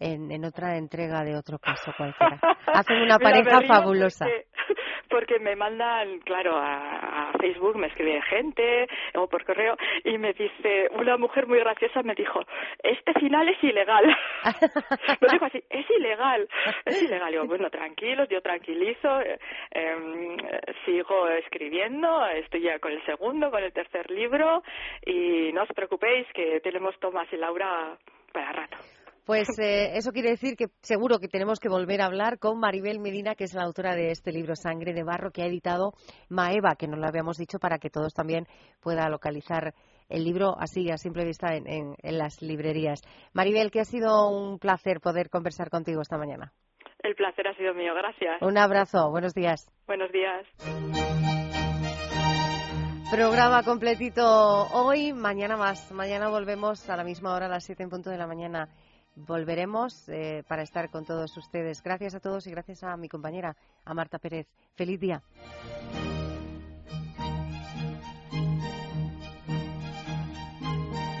[0.00, 2.38] en, otra entrega de otro caso cualquiera.
[2.66, 4.26] Hacen una pareja fabulosa.
[5.08, 10.88] Porque, me mandan, claro, a, Facebook me escribe gente o por correo y me dice,
[10.92, 12.40] una mujer muy graciosa me dijo,
[12.82, 14.04] este final es ilegal.
[15.20, 16.48] Lo dijo así, es ilegal,
[16.86, 17.30] es ilegal.
[17.30, 19.38] Digo, bueno, tranquilos, yo tranquilizo, eh,
[19.72, 20.36] em,
[20.84, 24.62] sigo escribiendo, estoy ya con el segundo, con el tercer libro
[25.04, 27.96] y no os preocupéis que tenemos Tomás y Laura
[28.32, 28.78] para rato.
[29.24, 33.00] Pues eh, eso quiere decir que seguro que tenemos que volver a hablar con Maribel
[33.00, 35.94] Medina, que es la autora de este libro Sangre de Barro, que ha editado
[36.28, 38.46] Maeva, que nos lo habíamos dicho para que todos también
[38.80, 39.72] puedan localizar
[40.10, 43.00] el libro así a simple vista en, en las librerías.
[43.32, 46.52] Maribel, que ha sido un placer poder conversar contigo esta mañana.
[47.02, 48.42] El placer ha sido mío, gracias.
[48.42, 49.70] Un abrazo, buenos días.
[49.86, 50.46] Buenos días.
[53.10, 54.24] Programa completito
[54.72, 55.92] hoy, mañana más.
[55.92, 58.68] Mañana volvemos a la misma hora, a las 7 en punto de la mañana.
[59.16, 61.82] Volveremos eh, para estar con todos ustedes.
[61.82, 64.46] Gracias a todos y gracias a mi compañera, a Marta Pérez.
[64.74, 65.22] Feliz día.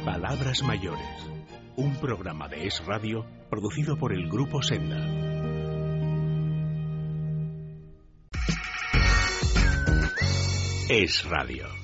[0.04, 1.30] Palabras Mayores,
[1.76, 4.98] un programa de Es Radio producido por el Grupo Senda.
[10.88, 11.83] Es Radio.